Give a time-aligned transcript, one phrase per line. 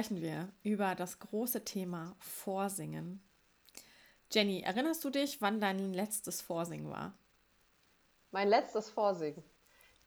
[0.00, 3.22] Sprechen wir über das große Thema Vorsingen.
[4.32, 7.12] Jenny, erinnerst du dich, wann dein letztes Vorsingen war?
[8.30, 9.44] Mein letztes Vorsingen?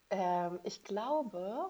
[0.10, 1.70] Ähm, ich glaube,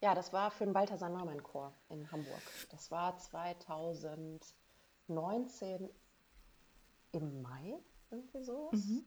[0.00, 2.42] ja, das war für den Balthasar Neumann Chor in Hamburg.
[2.70, 5.88] Das war 2019
[7.12, 7.78] im Mai,
[8.10, 9.04] irgendwie so, mhm.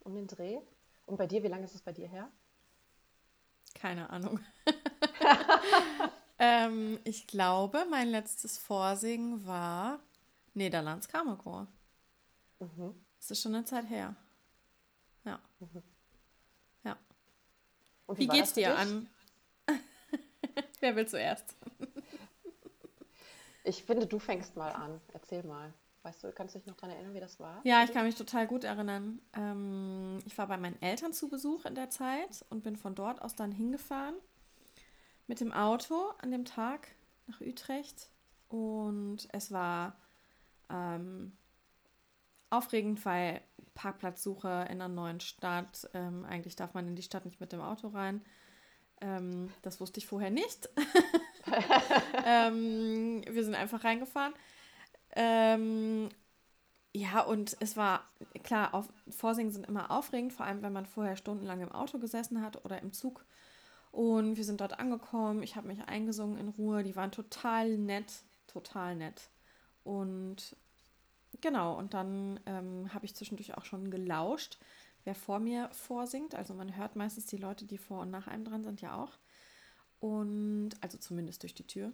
[0.00, 0.58] um den Dreh.
[1.06, 2.28] Und bei dir, wie lange ist es bei dir her?
[3.76, 4.40] Keine Ahnung.
[6.38, 9.98] Ähm, ich glaube, mein letztes Vorsingen war
[10.54, 11.66] Niederlands Kammerchor.
[12.60, 12.94] Mhm.
[13.18, 14.14] Das ist schon eine Zeit her.
[15.24, 15.40] Ja.
[15.58, 15.82] Mhm.
[16.84, 16.96] Ja.
[18.08, 19.08] wie, wie geht's dir an?
[20.80, 21.56] Wer will zuerst?
[23.64, 25.00] ich finde, du fängst mal an.
[25.12, 25.74] Erzähl mal.
[26.02, 27.60] Weißt du, kannst du dich noch daran erinnern, wie das war?
[27.64, 29.20] Ja, ich kann mich total gut erinnern.
[29.34, 33.20] Ähm, ich war bei meinen Eltern zu Besuch in der Zeit und bin von dort
[33.20, 34.14] aus dann hingefahren
[35.28, 36.88] mit dem Auto an dem Tag
[37.26, 38.10] nach Utrecht
[38.48, 39.96] und es war
[40.70, 41.36] ähm,
[42.50, 43.40] aufregend, weil
[43.74, 45.88] Parkplatzsuche in einer neuen Stadt.
[45.94, 48.24] Ähm, eigentlich darf man in die Stadt nicht mit dem Auto rein.
[49.00, 50.68] Ähm, das wusste ich vorher nicht.
[52.26, 54.34] Ähm, wir sind einfach reingefahren.
[55.12, 56.10] Ähm,
[56.94, 58.04] ja, und es war
[58.42, 62.42] klar, auf, Vorsingen sind immer aufregend, vor allem wenn man vorher stundenlang im Auto gesessen
[62.42, 63.24] hat oder im Zug
[63.92, 65.42] und wir sind dort angekommen.
[65.42, 66.82] Ich habe mich eingesungen in Ruhe.
[66.82, 69.30] Die waren total nett, total nett.
[69.84, 70.56] Und
[71.40, 74.58] genau, und dann ähm, habe ich zwischendurch auch schon gelauscht,
[75.04, 76.34] wer vor mir vorsingt.
[76.34, 79.18] Also man hört meistens die Leute, die vor und nach einem dran sind, ja auch.
[80.00, 81.92] Und also zumindest durch die Tür.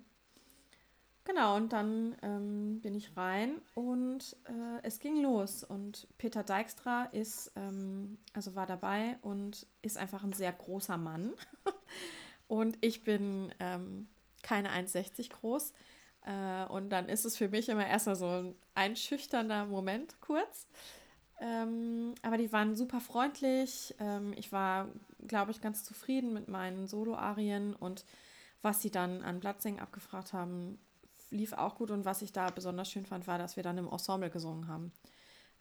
[1.27, 5.65] Genau, und dann ähm, bin ich rein und äh, es ging los.
[5.65, 11.33] Und Peter Dijkstra ist, ähm, also war dabei und ist einfach ein sehr großer Mann.
[12.47, 14.07] und ich bin ähm,
[14.43, 15.73] keine 1,60 groß.
[16.27, 20.67] Äh, und dann ist es für mich immer erstmal so ein einschüchternder Moment kurz.
[21.41, 23.95] Ähm, aber die waren super freundlich.
[23.99, 24.89] Ähm, ich war,
[25.27, 28.05] glaube ich, ganz zufrieden mit meinen Solo-Arien und
[28.61, 30.79] was sie dann an Blattsingen abgefragt haben,
[31.35, 33.89] lief auch gut und was ich da besonders schön fand, war, dass wir dann im
[33.89, 34.93] Ensemble gesungen haben.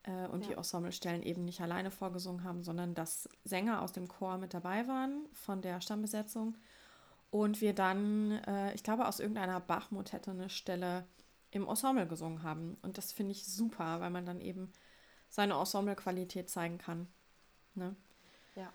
[0.03, 0.49] Äh, und ja.
[0.49, 4.87] die Ensemblestellen eben nicht alleine vorgesungen haben, sondern dass Sänger aus dem Chor mit dabei
[4.87, 6.55] waren von der Stammbesetzung.
[7.31, 11.05] Und wir dann, äh, ich glaube, aus irgendeiner Bachmut-Hätte eine Stelle
[11.49, 12.77] im Ensemble gesungen haben.
[12.81, 14.71] Und das finde ich super, weil man dann eben
[15.29, 17.07] seine Ensemble-Qualität zeigen kann.
[17.73, 17.95] Ne?
[18.55, 18.71] Ja.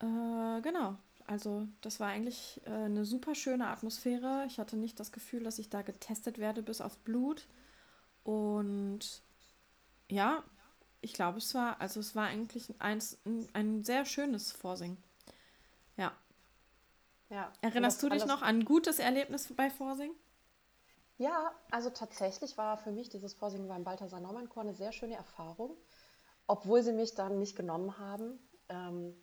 [0.00, 0.96] Äh, genau.
[1.26, 4.44] Also das war eigentlich äh, eine super schöne Atmosphäre.
[4.46, 7.46] Ich hatte nicht das Gefühl, dass ich da getestet werde bis aufs Blut.
[8.24, 9.22] Und
[10.08, 10.42] ja,
[11.00, 13.00] ich glaube, es war, also es war eigentlich ein,
[13.52, 14.98] ein sehr schönes Vorsingen.
[15.96, 16.12] Ja.
[17.28, 17.52] Ja.
[17.60, 20.16] Erinnerst du dich noch an ein gutes Erlebnis bei Vorsingen?
[21.16, 25.16] Ja, also tatsächlich war für mich dieses Vorsingen beim Balthasar Neumann Chor eine sehr schöne
[25.16, 25.76] Erfahrung,
[26.46, 28.38] obwohl sie mich dann nicht genommen haben.
[28.68, 29.14] Ähm,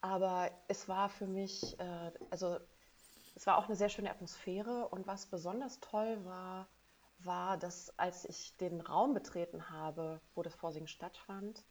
[0.00, 2.58] aber es war für mich, äh, also
[3.34, 6.68] es war auch eine sehr schöne Atmosphäre und was besonders toll war,
[7.18, 11.64] war, dass als ich den Raum betreten habe, wo das Vorsingen stattfand,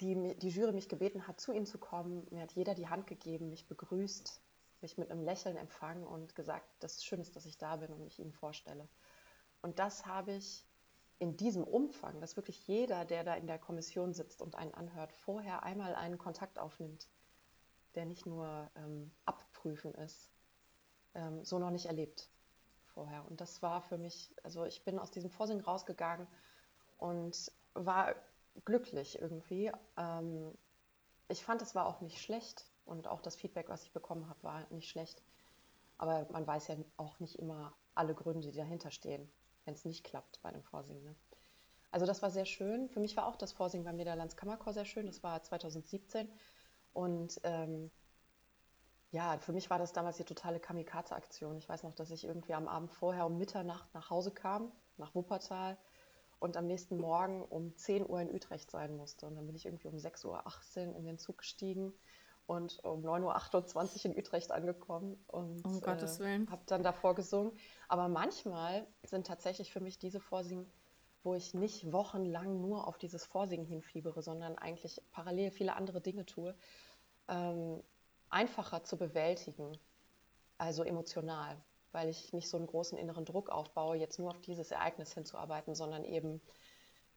[0.00, 2.26] die, die Jury mich gebeten hat, zu ihnen zu kommen.
[2.30, 4.40] Mir hat jeder die Hand gegeben, mich begrüßt,
[4.80, 7.92] mich mit einem Lächeln empfangen und gesagt, dass es schön ist, dass ich da bin
[7.92, 8.88] und mich ihnen vorstelle.
[9.62, 10.66] Und das habe ich
[11.18, 15.12] in diesem Umfang, dass wirklich jeder, der da in der Kommission sitzt und einen anhört,
[15.12, 17.08] vorher einmal einen Kontakt aufnimmt,
[17.94, 20.30] der nicht nur ähm, abprüfen ist,
[21.14, 22.28] ähm, so noch nicht erlebt
[22.86, 23.24] vorher.
[23.28, 26.26] Und das war für mich, also ich bin aus diesem Vorsingen rausgegangen
[26.98, 28.14] und war
[28.64, 29.70] glücklich irgendwie.
[29.96, 30.52] Ähm,
[31.28, 34.42] ich fand, es war auch nicht schlecht und auch das Feedback, was ich bekommen habe,
[34.42, 35.22] war nicht schlecht.
[35.98, 39.30] Aber man weiß ja auch nicht immer alle Gründe, die dahinter stehen.
[39.64, 41.04] Wenn es nicht klappt bei einem Vorsingen.
[41.04, 41.14] Ne?
[41.90, 42.88] Also das war sehr schön.
[42.88, 45.06] Für mich war auch das Vorsingen beim Niederlands Kammerchor sehr schön.
[45.06, 46.28] Das war 2017.
[46.92, 47.90] Und ähm,
[49.10, 51.56] ja, für mich war das damals die totale Kamikaze-Aktion.
[51.56, 55.14] Ich weiß noch, dass ich irgendwie am Abend vorher um Mitternacht nach Hause kam, nach
[55.14, 55.78] Wuppertal,
[56.40, 59.26] und am nächsten Morgen um 10 Uhr in Utrecht sein musste.
[59.26, 61.92] Und dann bin ich irgendwie um 6.18 Uhr in den Zug gestiegen
[62.46, 67.52] und um 9.28 Uhr in Utrecht angekommen und um äh, habe dann davor gesungen.
[67.88, 70.70] Aber manchmal sind tatsächlich für mich diese Vorsingen,
[71.22, 76.26] wo ich nicht wochenlang nur auf dieses Vorsingen hinfiebere, sondern eigentlich parallel viele andere Dinge
[76.26, 76.54] tue,
[77.28, 77.82] ähm,
[78.28, 79.78] einfacher zu bewältigen,
[80.58, 81.56] also emotional,
[81.92, 85.74] weil ich nicht so einen großen inneren Druck aufbaue, jetzt nur auf dieses Ereignis hinzuarbeiten,
[85.74, 86.42] sondern eben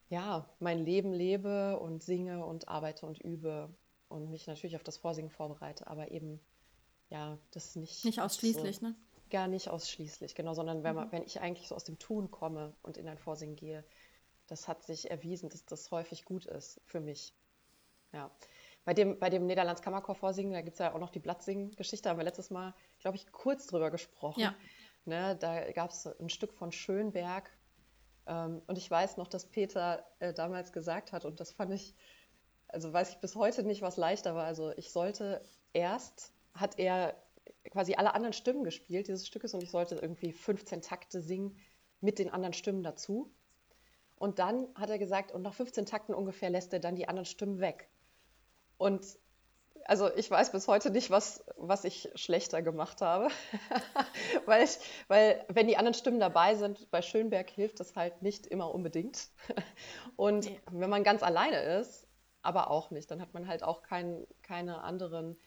[0.10, 3.70] ja, mein Leben lebe und singe und arbeite und übe
[4.10, 6.40] und mich natürlich auf das Vorsingen vorbereite, aber eben,
[7.10, 8.06] ja, das nicht.
[8.06, 8.96] Nicht ausschließlich, so, ne?
[9.30, 11.12] Gar nicht ausschließlich, genau, sondern wenn, man, mhm.
[11.12, 13.84] wenn ich eigentlich so aus dem Tun komme und in ein Vorsingen gehe,
[14.48, 17.34] das hat sich erwiesen, dass das häufig gut ist für mich.
[18.14, 18.32] Ja.
[18.86, 22.10] Bei dem, bei dem Niederlands Kammerchor vorsingen, da gibt es ja auch noch die Blattsingen-Geschichte,
[22.10, 24.40] haben wir letztes Mal, glaube ich, kurz drüber gesprochen.
[24.40, 24.56] Ja.
[25.04, 27.50] Ne, da gab es ein Stück von Schönberg.
[28.28, 31.96] Ähm, und ich weiß noch, dass Peter äh, damals gesagt hat, und das fand ich
[32.68, 34.46] also weiß ich bis heute nicht, was leichter war.
[34.46, 35.42] Also ich sollte
[35.74, 37.16] erst, hat er
[37.72, 41.58] quasi alle anderen Stimmen gespielt dieses Stückes und ich sollte irgendwie 15 Takte singen
[42.02, 43.32] mit den anderen Stimmen dazu.
[44.16, 47.26] Und dann hat er gesagt, und nach 15 Takten ungefähr lässt er dann die anderen
[47.26, 47.90] Stimmen weg.
[48.78, 49.06] Und
[49.86, 53.30] also ich weiß bis heute nicht, was, was ich schlechter gemacht habe.
[54.46, 54.78] weil, ich,
[55.08, 59.30] weil wenn die anderen Stimmen dabei sind, bei Schönberg hilft das halt nicht immer unbedingt.
[60.16, 62.07] Und wenn man ganz alleine ist,
[62.48, 63.12] aber auch nicht.
[63.12, 65.38] Dann hat man halt auch kein, keine anderen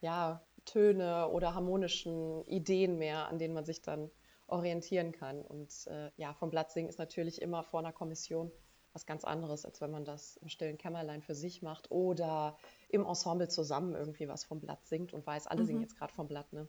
[0.00, 4.10] ja, Töne oder harmonischen Ideen mehr, an denen man sich dann
[4.46, 5.42] orientieren kann.
[5.42, 8.52] Und äh, ja, vom Blattsingen ist natürlich immer vor einer Kommission
[8.92, 12.58] was ganz anderes, als wenn man das im stillen Kämmerlein für sich macht oder
[12.90, 15.66] im Ensemble zusammen irgendwie was vom Blatt singt und weiß, alle mhm.
[15.66, 16.52] singen jetzt gerade vom Blatt.
[16.52, 16.68] Ne?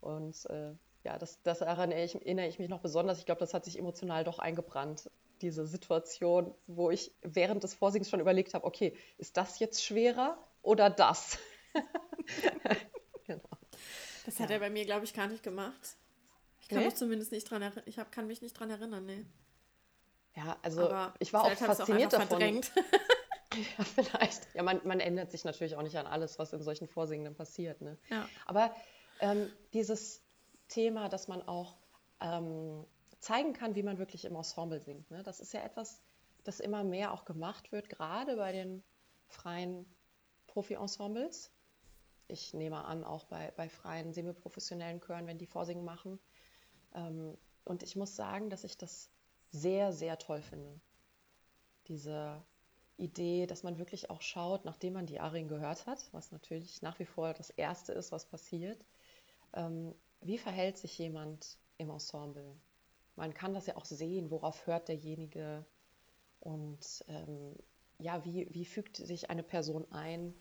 [0.00, 0.72] Und äh,
[1.04, 3.20] ja, das, das erinnere, ich, erinnere ich mich noch besonders.
[3.20, 5.08] Ich glaube, das hat sich emotional doch eingebrannt
[5.42, 10.38] diese Situation, wo ich während des Vorsingens schon überlegt habe, okay, ist das jetzt schwerer
[10.62, 11.38] oder das?
[13.26, 13.48] genau.
[14.24, 14.56] Das hat ja.
[14.56, 15.96] er bei mir, glaube ich, gar nicht gemacht.
[16.60, 16.86] Ich kann nee?
[16.86, 17.84] mich zumindest nicht dran erinnern.
[17.86, 19.24] Ich hab, kann mich nicht dran erinnern, nee.
[20.34, 22.60] Ja, also Aber ich war auch fasziniert auch davon.
[23.78, 24.54] ja, vielleicht.
[24.54, 27.80] Ja, man, man ändert sich natürlich auch nicht an alles, was in solchen Vorsingen passiert.
[27.80, 27.96] Ne?
[28.10, 28.28] Ja.
[28.44, 28.74] Aber
[29.20, 30.22] ähm, dieses
[30.68, 31.76] Thema, dass man auch
[32.20, 32.84] ähm,
[33.18, 35.10] zeigen kann, wie man wirklich im Ensemble singt.
[35.10, 35.22] Ne?
[35.22, 36.02] Das ist ja etwas,
[36.44, 38.82] das immer mehr auch gemacht wird, gerade bei den
[39.28, 39.86] freien
[40.46, 41.50] Profi-Ensembles.
[42.28, 46.18] Ich nehme an, auch bei, bei freien semiprofessionellen Chören, wenn die Vorsingen machen.
[46.94, 49.10] Ähm, und ich muss sagen, dass ich das
[49.50, 50.80] sehr, sehr toll finde.
[51.88, 52.42] Diese
[52.96, 56.98] Idee, dass man wirklich auch schaut, nachdem man die Arien gehört hat, was natürlich nach
[56.98, 58.84] wie vor das Erste ist, was passiert,
[59.52, 62.56] ähm, wie verhält sich jemand im Ensemble?
[63.16, 65.64] Man kann das ja auch sehen, worauf hört derjenige
[66.40, 67.56] und ähm,
[67.98, 70.34] ja, wie, wie fügt sich eine Person ein.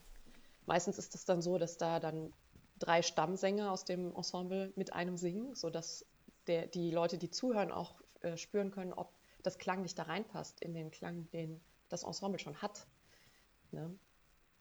[0.66, 2.34] Meistens ist es dann so, dass da dann
[2.80, 6.06] drei Stammsänger aus dem Ensemble mit einem singen, sodass
[6.48, 10.74] der, die Leute, die zuhören, auch äh, spüren können, ob das klanglich da reinpasst in
[10.74, 12.88] den Klang, den das Ensemble schon hat.
[13.72, 13.98] Ne?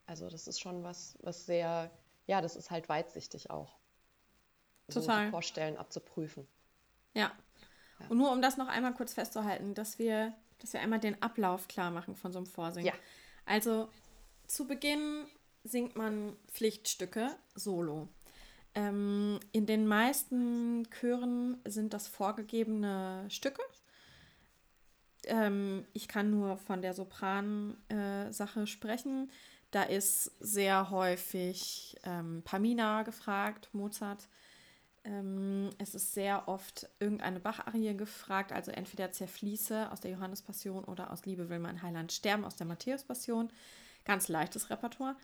[0.06, 1.90] Also das ist schon was, was sehr,
[2.26, 3.78] ja, das ist halt weitsichtig auch.
[4.88, 5.26] Total.
[5.26, 6.46] So Vorstellen abzuprüfen.
[7.14, 7.32] Ja,
[8.08, 11.68] und nur um das noch einmal kurz festzuhalten, dass wir, dass wir einmal den Ablauf
[11.68, 12.86] klar machen von so einem Vorsingen.
[12.86, 12.94] Ja.
[13.46, 13.88] Also
[14.46, 15.26] zu Beginn
[15.64, 18.08] singt man Pflichtstücke solo.
[18.74, 23.62] Ähm, in den meisten Chören sind das vorgegebene Stücke.
[25.26, 29.30] Ähm, ich kann nur von der Sopran-Sache äh, sprechen.
[29.70, 34.28] Da ist sehr häufig ähm, Pamina gefragt, Mozart.
[35.04, 41.12] Ähm, es ist sehr oft irgendeine Bacharie gefragt, also entweder Zerfließe aus der Johannespassion oder
[41.12, 43.50] aus Liebe will mein Heiland sterben aus der Matthäuspassion.
[44.04, 45.16] Ganz leichtes Repertoire.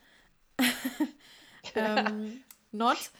[1.75, 3.11] ähm, not.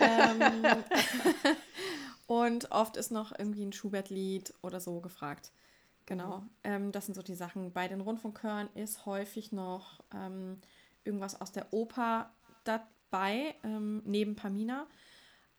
[0.00, 0.40] Ähm,
[2.26, 5.50] und oft ist noch irgendwie ein Schubert-Lied oder so gefragt.
[6.06, 6.50] Genau, mhm.
[6.62, 7.72] ähm, das sind so die Sachen.
[7.72, 10.60] Bei den Rundfunkhören ist häufig noch ähm,
[11.04, 12.30] irgendwas aus der Oper
[12.64, 14.86] dabei, ähm, neben Pamina.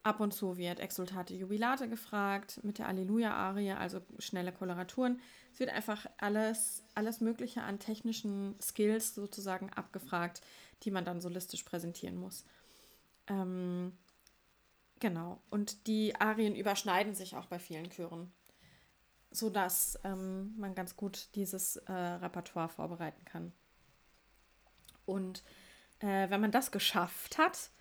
[0.08, 5.20] Ab und zu wird Exultate Jubilate gefragt mit der Alleluja-Arie, also schnelle Koloraturen.
[5.52, 10.40] Es wird einfach alles, alles Mögliche an technischen Skills sozusagen abgefragt,
[10.84, 12.46] die man dann solistisch präsentieren muss.
[13.28, 13.98] Ähm,
[15.02, 15.42] genau.
[15.50, 18.32] Und die Arien überschneiden sich auch bei vielen Chören.
[19.32, 23.52] sodass ähm, man ganz gut dieses äh, Repertoire vorbereiten kann.
[25.06, 25.44] Und
[26.00, 27.72] äh, wenn man das geschafft hat,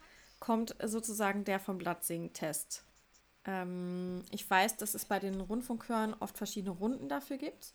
[0.46, 2.84] kommt sozusagen der vom Blattsingen-Test.
[3.46, 7.74] Ähm, ich weiß, dass es bei den Rundfunkhörern oft verschiedene Runden dafür gibt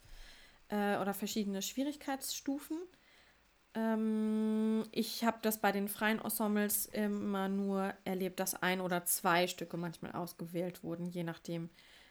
[0.70, 2.78] äh, oder verschiedene Schwierigkeitsstufen.
[3.74, 9.48] Ähm, ich habe das bei den freien Ensembles immer nur erlebt, dass ein oder zwei
[9.48, 11.70] Stücke manchmal ausgewählt wurden, je nachdem.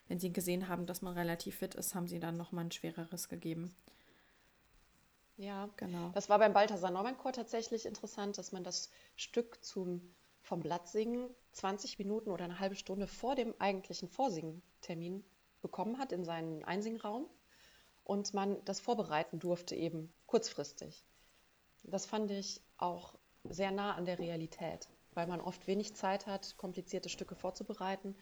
[0.08, 3.30] Wenn sie gesehen haben, dass man relativ fit ist, haben sie dann nochmal ein schwereres
[3.30, 3.74] gegeben.
[5.38, 6.10] Ja, genau.
[6.12, 10.02] Das war beim Balthasar Chor tatsächlich interessant, dass man das Stück zum
[10.40, 15.24] vom Blatt singen 20 Minuten oder eine halbe Stunde vor dem eigentlichen Vorsingtermin
[15.60, 17.28] bekommen hat in seinen Einsingraum
[18.04, 21.04] und man das vorbereiten durfte eben kurzfristig.
[21.84, 26.56] Das fand ich auch sehr nah an der Realität, weil man oft wenig Zeit hat,
[26.56, 28.16] komplizierte Stücke vorzubereiten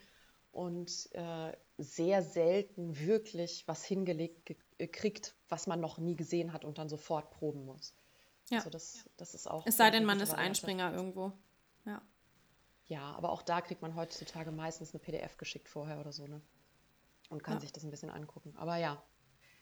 [0.51, 6.65] und äh, sehr selten wirklich was hingelegt äh, kriegt, was man noch nie gesehen hat
[6.65, 7.93] und dann sofort proben muss.
[8.49, 8.57] Ja.
[8.57, 9.65] Also das, das ist auch.
[9.67, 11.31] Es sei denn, man ist Einspringer irgendwo.
[11.85, 12.01] Ja.
[12.85, 16.41] Ja, aber auch da kriegt man heutzutage meistens eine PDF geschickt vorher oder so, ne?
[17.29, 17.59] Und kann ja.
[17.59, 18.55] sich das ein bisschen angucken.
[18.57, 19.03] Aber ja,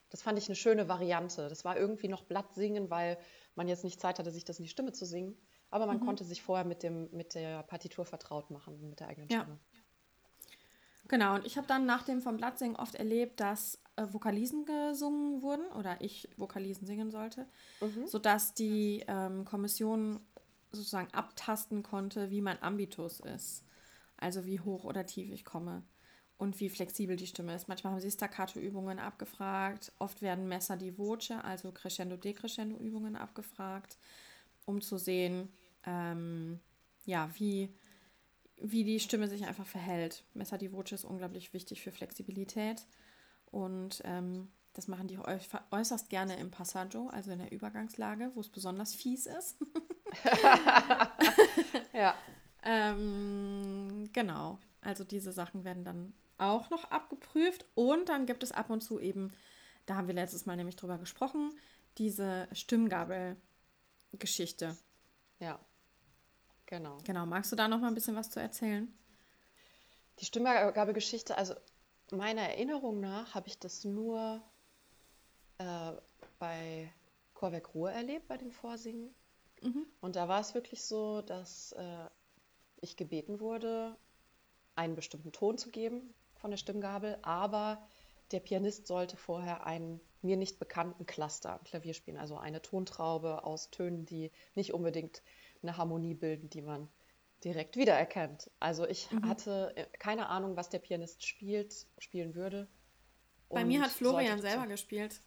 [0.10, 1.50] das fand ich eine schöne Variante.
[1.50, 3.18] Das war irgendwie noch Blatt singen, weil
[3.56, 5.38] man jetzt nicht Zeit hatte, sich das in die Stimme zu singen.
[5.70, 6.06] Aber man mhm.
[6.06, 9.60] konnte sich vorher mit, dem, mit der Partitur vertraut machen, mit der eigenen Stimme.
[9.60, 9.80] Ja.
[11.10, 15.42] Genau, und ich habe dann nach dem vom Blattsingen oft erlebt, dass äh, Vokalisen gesungen
[15.42, 17.48] wurden oder ich Vokalisen singen sollte,
[17.82, 18.08] mhm.
[18.08, 20.20] sodass die ähm, Kommission
[20.78, 23.64] sozusagen abtasten konnte, wie mein Ambitus ist.
[24.18, 25.84] Also wie hoch oder tief ich komme
[26.38, 27.68] und wie flexibel die Stimme ist.
[27.68, 33.98] Manchmal haben sie Staccato-Übungen abgefragt, oft werden Messer di Voce, also Crescendo-Decrescendo-Übungen abgefragt,
[34.66, 35.50] um zu sehen,
[35.86, 36.60] ähm,
[37.06, 37.74] ja, wie,
[38.58, 40.26] wie die Stimme sich einfach verhält.
[40.34, 42.86] Messer di Voce ist unglaublich wichtig für Flexibilität
[43.52, 45.20] und ähm, das machen die
[45.72, 49.58] äußerst gerne im Passaggio, also in der Übergangslage, wo es besonders fies ist.
[51.94, 52.14] ja.
[52.62, 54.60] ähm, genau.
[54.82, 57.66] Also diese Sachen werden dann auch noch abgeprüft.
[57.74, 59.34] Und dann gibt es ab und zu eben,
[59.88, 61.58] da haben wir letztes Mal nämlich drüber gesprochen,
[61.98, 64.78] diese Stimmgabel-Geschichte.
[65.40, 65.60] Ja,
[66.68, 67.00] genau.
[67.04, 67.26] Genau.
[67.26, 68.96] Magst du da noch mal ein bisschen was zu erzählen?
[70.20, 71.56] Die Stimmgabelgeschichte, also
[72.12, 74.44] meiner Erinnerung nach habe ich das nur
[75.58, 75.94] äh,
[76.40, 76.92] bei
[77.34, 79.14] Chorwerk Ruhe erlebt, bei dem Vorsingen.
[79.62, 79.86] Mhm.
[80.02, 82.08] Und da war es wirklich so, dass äh,
[82.82, 83.96] ich gebeten wurde,
[84.76, 87.88] einen bestimmten Ton zu geben von der Stimmgabel, aber
[88.32, 93.44] der Pianist sollte vorher einen mir nicht bekannten Cluster am Klavier spielen, also eine Tontraube
[93.44, 95.22] aus Tönen, die nicht unbedingt
[95.62, 96.90] eine Harmonie bilden, die man
[97.44, 98.50] direkt wiedererkennt.
[98.60, 99.28] Also ich mhm.
[99.28, 102.68] hatte äh, keine Ahnung, was der Pianist spielt, spielen würde.
[103.50, 105.22] Bei mir hat Florian selber gespielt.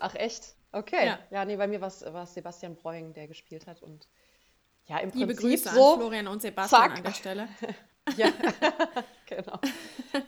[0.00, 0.54] Ach echt?
[0.72, 1.06] Okay.
[1.06, 4.08] Ja, ja nee, bei mir war es Sebastian Breuing, der gespielt hat und
[4.86, 6.96] ja, im Liebe Prinzip Grüße so, an Florian und Sebastian zack.
[6.96, 7.48] an der Stelle.
[8.16, 8.32] ja,
[9.26, 9.58] genau.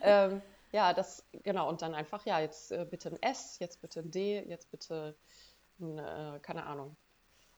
[0.01, 3.99] ähm, ja, das, genau, und dann einfach, ja, jetzt äh, bitte ein S, jetzt bitte
[3.99, 5.15] ein D, jetzt bitte
[5.79, 6.95] ein, äh, keine Ahnung,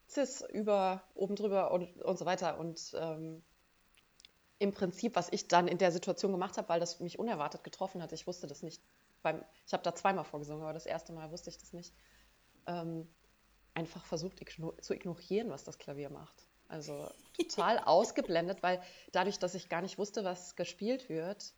[0.08, 2.60] Cis über, oben drüber und, und so weiter.
[2.60, 3.44] Und ähm,
[4.60, 8.02] im Prinzip, was ich dann in der Situation gemacht habe, weil das mich unerwartet getroffen
[8.02, 8.82] hat, ich wusste das nicht.
[9.26, 11.96] Beim, ich habe da zweimal vorgesungen, aber das erste Mal wusste ich das nicht.
[12.68, 13.10] Ähm,
[13.74, 16.48] einfach versucht igno zu ignorieren, was das Klavier macht.
[16.68, 21.56] Also total ausgeblendet, weil dadurch, dass ich gar nicht wusste, was gespielt wird,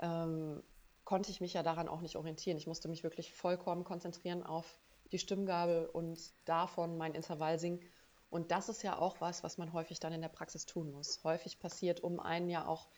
[0.00, 0.62] ähm,
[1.02, 2.56] konnte ich mich ja daran auch nicht orientieren.
[2.56, 4.78] Ich musste mich wirklich vollkommen konzentrieren auf
[5.10, 7.80] die Stimmgabel und davon mein Intervall singen.
[8.30, 11.24] Und das ist ja auch was, was man häufig dann in der Praxis tun muss.
[11.24, 12.88] Häufig passiert um einen ja auch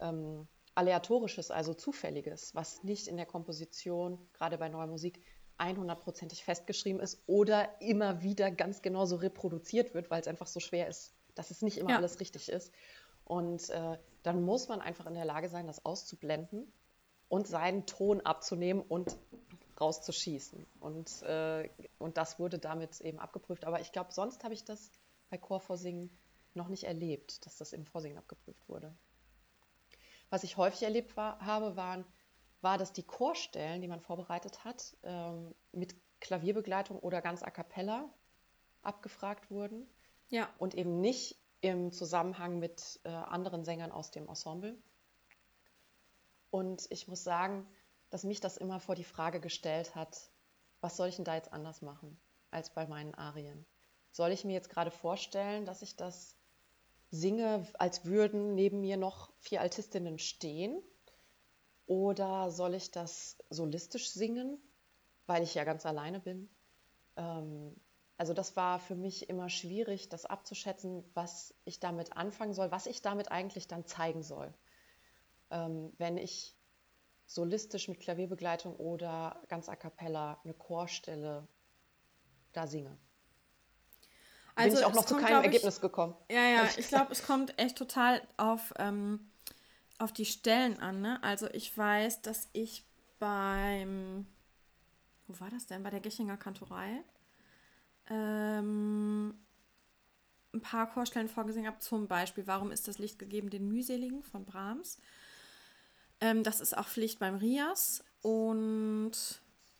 [0.00, 5.20] ähm, Aleatorisches, also Zufälliges, was nicht in der Komposition, gerade bei neuer Musik,
[5.58, 10.60] 100%ig festgeschrieben ist oder immer wieder ganz genau so reproduziert wird, weil es einfach so
[10.60, 11.96] schwer ist, dass es nicht immer ja.
[11.96, 12.72] alles richtig ist.
[13.24, 16.70] Und äh, dann muss man einfach in der Lage sein, das auszublenden
[17.28, 19.16] und seinen Ton abzunehmen und
[19.80, 20.66] rauszuschießen.
[20.80, 21.68] Und, äh,
[21.98, 23.64] und das wurde damit eben abgeprüft.
[23.64, 24.90] Aber ich glaube, sonst habe ich das
[25.30, 26.10] bei Chorvorsingen
[26.54, 28.94] noch nicht erlebt, dass das im Vorsingen abgeprüft wurde.
[30.30, 32.04] Was ich häufig erlebt war, habe, waren
[32.60, 38.08] war, dass die Chorstellen, die man vorbereitet hat, ähm, mit Klavierbegleitung oder ganz a cappella
[38.82, 39.88] abgefragt wurden.
[40.30, 40.48] Ja.
[40.58, 44.76] Und eben nicht im Zusammenhang mit äh, anderen Sängern aus dem Ensemble.
[46.50, 47.66] Und ich muss sagen,
[48.10, 50.30] dass mich das immer vor die Frage gestellt hat,
[50.80, 52.18] was soll ich denn da jetzt anders machen
[52.50, 53.66] als bei meinen Arien?
[54.10, 56.35] Soll ich mir jetzt gerade vorstellen, dass ich das
[57.20, 60.82] singe, als würden neben mir noch vier Altistinnen stehen
[61.86, 64.58] Oder soll ich das solistisch singen,
[65.26, 66.48] weil ich ja ganz alleine bin?
[67.16, 67.76] Ähm,
[68.18, 72.86] also das war für mich immer schwierig, das abzuschätzen, was ich damit anfangen soll, was
[72.86, 74.54] ich damit eigentlich dann zeigen soll.
[75.50, 76.56] Ähm, wenn ich
[77.26, 81.48] solistisch mit Klavierbegleitung oder ganz a cappella eine Chorstelle
[82.52, 82.98] da singe.
[84.56, 86.14] Also Bin ich auch noch zu keinem ich, Ergebnis gekommen.
[86.30, 89.20] Ja, ja, ich glaube, es kommt echt total auf, ähm,
[89.98, 91.02] auf die Stellen an.
[91.02, 91.22] Ne?
[91.22, 92.82] Also ich weiß, dass ich
[93.18, 94.26] beim,
[95.26, 95.82] wo war das denn?
[95.82, 97.04] Bei der Gichinger Kantorei
[98.08, 99.34] ähm,
[100.54, 101.78] ein paar Chorstellen vorgesehen habe.
[101.80, 104.98] Zum Beispiel, warum ist das Licht gegeben den Mühseligen von Brahms?
[106.20, 109.12] Ähm, das ist auch Pflicht beim Rias und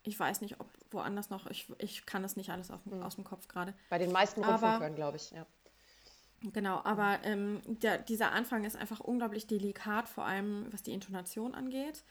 [0.06, 3.02] ich weiß nicht, ob woanders noch, ich, ich kann es nicht alles auf, mhm.
[3.02, 3.75] aus dem Kopf gerade.
[3.90, 5.46] Bei den meisten Rundfunkhören, glaube ich, ja.
[6.52, 11.54] Genau, aber ähm, der, dieser Anfang ist einfach unglaublich delikat, vor allem was die Intonation
[11.54, 12.04] angeht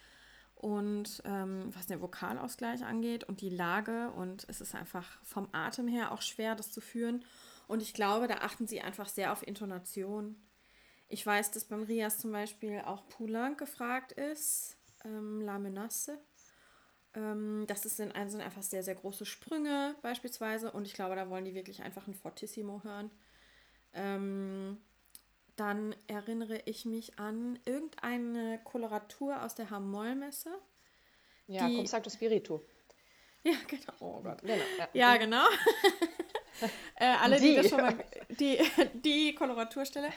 [0.56, 4.12] und ähm, was den Vokalausgleich angeht und die Lage.
[4.12, 7.24] Und es ist einfach vom Atem her auch schwer, das zu führen.
[7.68, 10.36] Und ich glaube, da achten sie einfach sehr auf Intonation.
[11.08, 16.12] Ich weiß, dass beim Rias zum Beispiel auch Poulenc gefragt ist, ähm, La Menace.
[17.16, 20.72] Ähm, das ist, sind, sind einfach sehr, sehr große Sprünge beispielsweise.
[20.72, 23.10] Und ich glaube, da wollen die wirklich einfach ein Fortissimo hören.
[23.94, 24.78] Ähm,
[25.56, 30.50] dann erinnere ich mich an irgendeine Koloratur aus der Hamoll-Messe.
[31.48, 31.78] Ja, die...
[31.78, 32.60] Concerto Spiritu.
[33.46, 33.94] Ja, genau.
[34.00, 34.42] Oh Gott.
[34.42, 34.88] Genau, ja.
[34.94, 35.46] ja, genau.
[36.96, 37.50] äh, alle, die.
[37.50, 37.56] die.
[37.58, 38.04] das schon mal,
[38.40, 38.58] die,
[38.96, 40.10] die Koloraturstelle,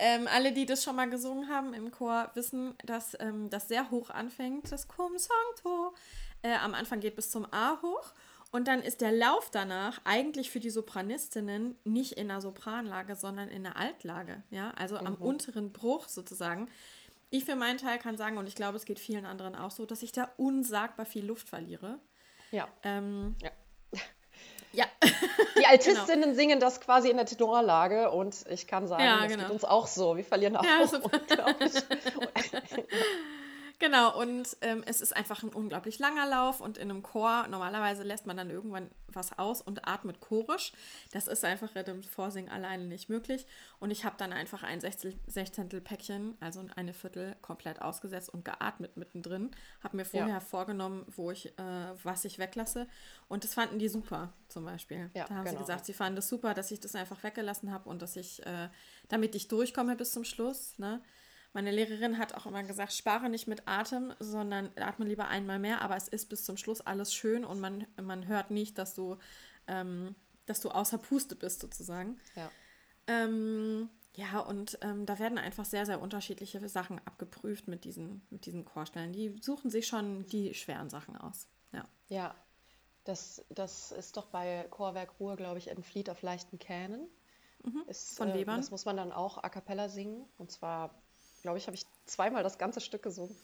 [0.00, 3.88] ähm, alle, die das schon mal gesungen haben im Chor, wissen, dass ähm, das sehr
[3.92, 5.94] hoch anfängt, das Cum Sancto.
[6.42, 8.12] Äh, am Anfang geht bis zum A hoch
[8.50, 13.48] und dann ist der Lauf danach eigentlich für die Sopranistinnen nicht in der Sopranlage, sondern
[13.48, 15.06] in der Altlage, ja, also mhm.
[15.06, 16.68] am unteren Bruch sozusagen.
[17.30, 19.86] Ich für meinen Teil kann sagen, und ich glaube, es geht vielen anderen auch so,
[19.86, 21.98] dass ich da unsagbar viel Luft verliere.
[22.50, 22.68] Ja.
[22.82, 23.50] Ähm, ja.
[24.74, 24.86] Ja.
[25.58, 26.34] Die Altistinnen genau.
[26.34, 29.42] singen das quasi in der Tenorlage und ich kann sagen, ja, das genau.
[29.42, 30.16] geht uns auch so.
[30.16, 31.72] Wir verlieren auch ja, unglaublich.
[33.82, 38.04] Genau, und ähm, es ist einfach ein unglaublich langer Lauf und in einem Chor, normalerweise
[38.04, 40.70] lässt man dann irgendwann was aus und atmet chorisch.
[41.10, 43.44] Das ist einfach im Vorsingen alleine nicht möglich.
[43.80, 48.96] Und ich habe dann einfach ein Sechzehntel Päckchen, also eine Viertel, komplett ausgesetzt und geatmet
[48.96, 49.50] mittendrin.
[49.82, 50.40] Habe mir vorher ja.
[50.40, 52.86] vorgenommen, wo ich, äh, was ich weglasse.
[53.26, 55.10] Und das fanden die super, zum Beispiel.
[55.12, 55.56] Ja, da haben genau.
[55.56, 58.46] sie gesagt, sie fanden das super, dass ich das einfach weggelassen habe und dass ich,
[58.46, 58.68] äh,
[59.08, 61.02] damit ich durchkomme bis zum Schluss, ne?
[61.52, 65.82] Meine Lehrerin hat auch immer gesagt, spare nicht mit Atem, sondern atme lieber einmal mehr,
[65.82, 69.18] aber es ist bis zum Schluss alles schön und man, man hört nicht, dass du,
[69.66, 70.14] ähm,
[70.46, 72.18] dass du außer Puste bist sozusagen.
[72.36, 72.50] Ja.
[73.06, 78.46] Ähm, ja, und ähm, da werden einfach sehr, sehr unterschiedliche Sachen abgeprüft mit diesen, mit
[78.46, 79.12] diesen Chorstellen.
[79.12, 81.48] Die suchen sich schon die schweren Sachen aus.
[81.72, 81.84] Ja.
[82.08, 82.34] Ja,
[83.04, 87.08] das, das ist doch bei Chorwerk Ruhe, glaube ich, in Fleet auf leichten Kähnen.
[87.64, 88.56] Mhm, ist, von Webern.
[88.56, 90.24] Äh, das muss man dann auch a cappella singen.
[90.36, 91.01] Und zwar
[91.42, 93.36] glaube ich, habe ich zweimal das ganze Stück gesungen.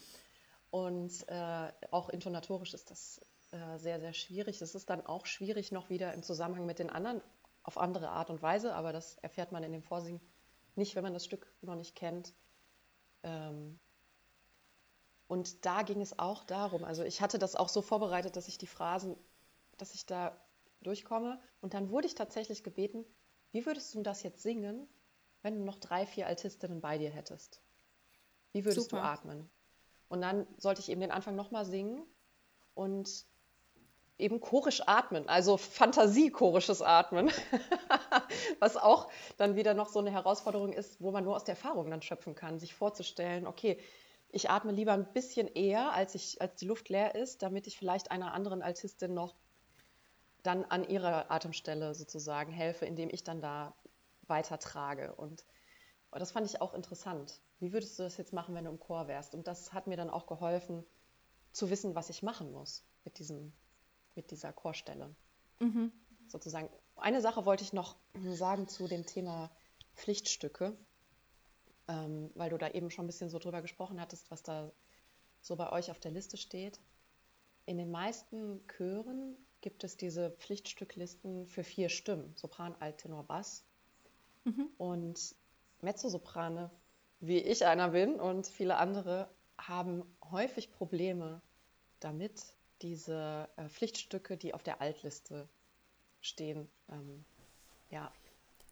[0.71, 3.21] Und äh, auch intonatorisch ist das
[3.53, 4.61] äh, sehr, sehr schwierig.
[4.61, 7.23] Es ist dann auch schwierig noch wieder im Zusammenhang mit den anderen
[7.63, 10.21] auf andere Art und Weise, aber das erfährt man in dem Vorsingen
[10.75, 12.35] nicht, wenn man das Stück noch nicht kennt.
[13.23, 13.79] Ähm,
[15.27, 18.57] und da ging es auch darum, also ich hatte das auch so vorbereitet, dass ich
[18.57, 19.17] die Phrasen,
[19.77, 20.41] dass ich da
[20.83, 21.41] durchkomme.
[21.61, 23.05] Und dann wurde ich tatsächlich gebeten,
[23.53, 24.89] wie würdest du das jetzt singen,
[25.43, 27.61] wenn du noch drei, vier Altistinnen bei dir hättest?
[28.59, 29.03] Wie würdest Super.
[29.03, 29.51] du atmen?
[30.09, 32.03] Und dann sollte ich eben den Anfang nochmal singen
[32.75, 33.25] und
[34.19, 37.31] eben chorisch atmen, also Fantasie-chorisches Atmen,
[38.59, 41.89] was auch dann wieder noch so eine Herausforderung ist, wo man nur aus der Erfahrung
[41.89, 43.79] dann schöpfen kann, sich vorzustellen, okay,
[44.31, 47.79] ich atme lieber ein bisschen eher, als, ich, als die Luft leer ist, damit ich
[47.79, 49.37] vielleicht einer anderen Altistin noch
[50.43, 53.77] dann an ihrer Atemstelle sozusagen helfe, indem ich dann da
[54.27, 55.15] weitertrage.
[55.15, 55.45] Und
[56.11, 57.41] das fand ich auch interessant.
[57.61, 59.35] Wie würdest du das jetzt machen, wenn du im Chor wärst?
[59.35, 60.85] Und das hat mir dann auch geholfen,
[61.53, 63.53] zu wissen, was ich machen muss mit, diesem,
[64.15, 65.15] mit dieser Chorstelle.
[65.61, 65.93] Mhm.
[66.29, 66.69] Sozusagen.
[66.97, 67.97] Eine Sache wollte ich noch
[68.35, 69.51] sagen zu dem Thema
[69.95, 70.77] Pflichtstücke,
[71.89, 74.71] ähm, weil du da eben schon ein bisschen so drüber gesprochen hattest, was da
[75.41, 76.81] so bei euch auf der Liste steht.
[77.67, 83.65] In den meisten Chören gibt es diese Pflichtstücklisten für vier Stimmen, Sopran, Alt, Tenor, Bass.
[84.45, 84.69] Mhm.
[84.79, 85.35] Und
[85.81, 86.71] Mezzosoprane,
[87.21, 89.29] wie ich einer bin und viele andere,
[89.59, 91.41] haben häufig Probleme
[92.01, 92.43] damit,
[92.83, 95.49] diese äh, Pflichtstücke, die auf der Altliste
[96.21, 97.25] stehen, ähm,
[97.91, 98.13] ja.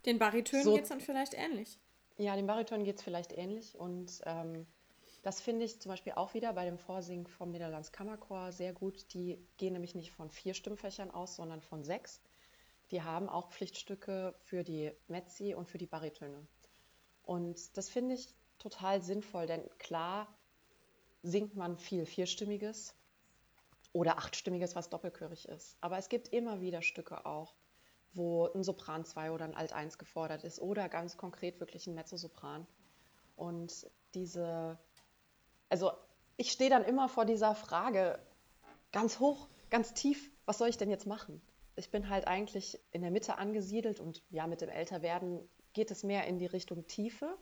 [0.04, 1.78] Den Baritönen so, geht es dann vielleicht ähnlich.
[2.18, 4.66] Ja, den Baritönen geht es vielleicht ähnlich und ähm,
[5.22, 9.12] Das finde ich zum Beispiel auch wieder bei dem Vorsingen vom Niederlands Kammerchor sehr gut.
[9.12, 12.20] Die gehen nämlich nicht von vier Stimmfächern aus, sondern von sechs.
[12.92, 16.46] Die haben auch Pflichtstücke für die Mezzi und für die Baritöne.
[17.26, 20.28] Und das finde ich total sinnvoll, denn klar
[21.22, 22.94] singt man viel Vierstimmiges
[23.92, 25.76] oder Achtstimmiges, was doppelchörig ist.
[25.80, 27.54] Aber es gibt immer wieder Stücke auch,
[28.12, 31.94] wo ein Sopran 2 oder ein Alt 1 gefordert ist oder ganz konkret wirklich ein
[31.94, 32.66] Mezzosopran.
[33.34, 34.78] Und diese,
[35.68, 35.90] also
[36.36, 38.20] ich stehe dann immer vor dieser Frage,
[38.92, 41.42] ganz hoch, ganz tief, was soll ich denn jetzt machen?
[41.74, 46.02] Ich bin halt eigentlich in der Mitte angesiedelt und ja, mit dem Älterwerden geht es
[46.02, 47.36] mehr in die Richtung Tiefe.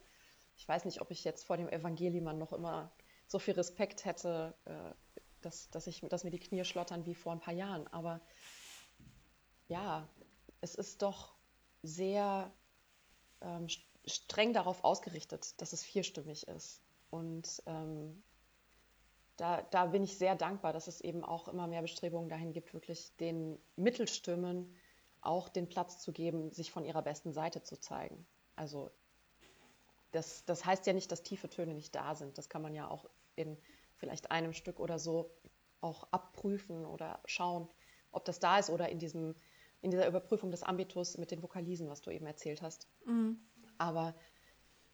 [0.57, 2.91] Ich weiß nicht, ob ich jetzt vor dem Evangelium noch immer
[3.29, 7.31] so viel Respekt hätte, äh, dass, dass, ich, dass mir die Knie schlottern wie vor
[7.33, 7.87] ein paar Jahren.
[7.93, 8.21] Aber
[9.69, 10.09] ja,
[10.61, 11.33] es ist doch
[11.85, 12.53] sehr
[13.41, 13.69] ähm,
[14.05, 16.83] streng darauf ausgerichtet, dass es vierstimmig ist.
[17.11, 18.21] Und ähm,
[19.37, 22.75] da, da bin ich sehr dankbar, dass es eben auch immer mehr Bestrebungen dahin gibt,
[22.75, 24.75] wirklich den Mittelstimmen
[25.27, 28.27] auch den Platz zu geben, sich von ihrer besten Seite zu zeigen.
[28.57, 28.91] Also
[30.13, 32.39] das, das heißt ja nicht, dass tiefe Töne nicht da sind.
[32.39, 33.59] Das kann man ja auch in
[33.97, 35.31] vielleicht einem Stück oder so
[35.81, 37.69] auch abprüfen oder schauen,
[38.13, 39.35] ob das da ist oder in, diesem,
[39.83, 42.89] in dieser Überprüfung des Ambitus mit den Vokalisen, was du eben erzählt hast.
[43.07, 43.39] Mhm.
[43.77, 44.15] Aber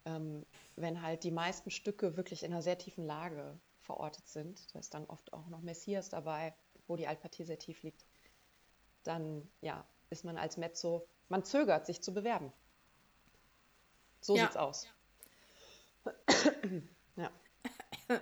[0.05, 4.79] ähm, wenn halt die meisten Stücke wirklich in einer sehr tiefen Lage verortet sind, da
[4.79, 6.55] ist dann oft auch noch Messias dabei,
[6.87, 8.05] wo die Altpartie sehr tief liegt,
[9.03, 12.53] dann ja, ist man als Mezzo, man zögert, sich zu bewerben.
[14.19, 14.43] So ja.
[14.43, 14.87] sieht's aus.
[17.15, 17.31] ja.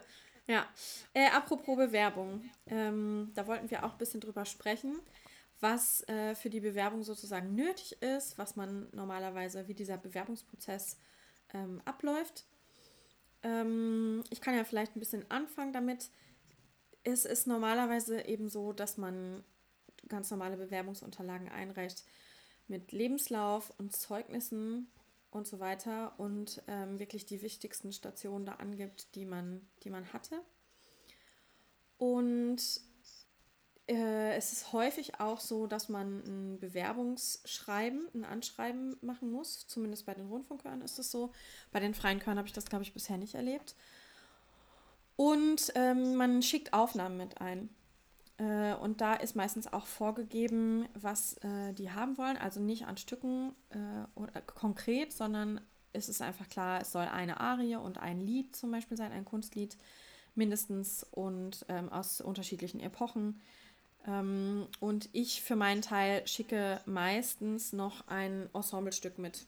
[0.49, 0.67] Ja,
[1.13, 4.99] äh, apropos Bewerbung, ähm, da wollten wir auch ein bisschen drüber sprechen,
[5.59, 10.97] was äh, für die Bewerbung sozusagen nötig ist, was man normalerweise, wie dieser Bewerbungsprozess
[11.53, 12.47] ähm, abläuft.
[13.43, 16.09] Ähm, ich kann ja vielleicht ein bisschen anfangen damit.
[17.03, 19.43] Es ist normalerweise eben so, dass man
[20.09, 22.03] ganz normale Bewerbungsunterlagen einreicht
[22.67, 24.87] mit Lebenslauf und Zeugnissen
[25.31, 30.11] und so weiter und ähm, wirklich die wichtigsten Stationen da angibt, die man, die man
[30.11, 30.41] hatte.
[31.97, 32.61] Und
[33.87, 39.67] äh, es ist häufig auch so, dass man ein Bewerbungsschreiben, ein Anschreiben machen muss.
[39.67, 41.31] Zumindest bei den Rundfunkhörern ist es so.
[41.71, 43.75] Bei den freien Chören habe ich das, glaube ich, bisher nicht erlebt.
[45.15, 47.69] Und ähm, man schickt Aufnahmen mit ein.
[48.39, 52.37] Äh, und da ist meistens auch vorgegeben, was äh, die haben wollen.
[52.37, 57.39] Also nicht an Stücken äh, oder konkret, sondern es ist einfach klar, es soll eine
[57.39, 59.77] Arie und ein Lied zum Beispiel sein, ein Kunstlied
[60.35, 63.41] mindestens und ähm, aus unterschiedlichen Epochen.
[64.07, 69.45] Ähm, und ich für meinen Teil schicke meistens noch ein Ensemblestück mit.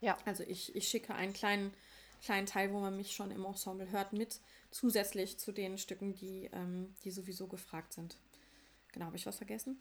[0.00, 0.16] Ja.
[0.24, 1.74] Also ich, ich schicke einen kleinen,
[2.24, 4.40] kleinen Teil, wo man mich schon im Ensemble hört, mit
[4.70, 8.16] zusätzlich zu den Stücken, die, ähm, die sowieso gefragt sind.
[8.92, 9.80] Genau, habe ich was vergessen?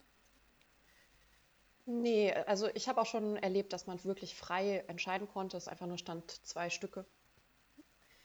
[1.86, 5.58] Nee, also ich habe auch schon erlebt, dass man wirklich frei entscheiden konnte.
[5.58, 7.06] Es einfach nur stand zwei Stücke.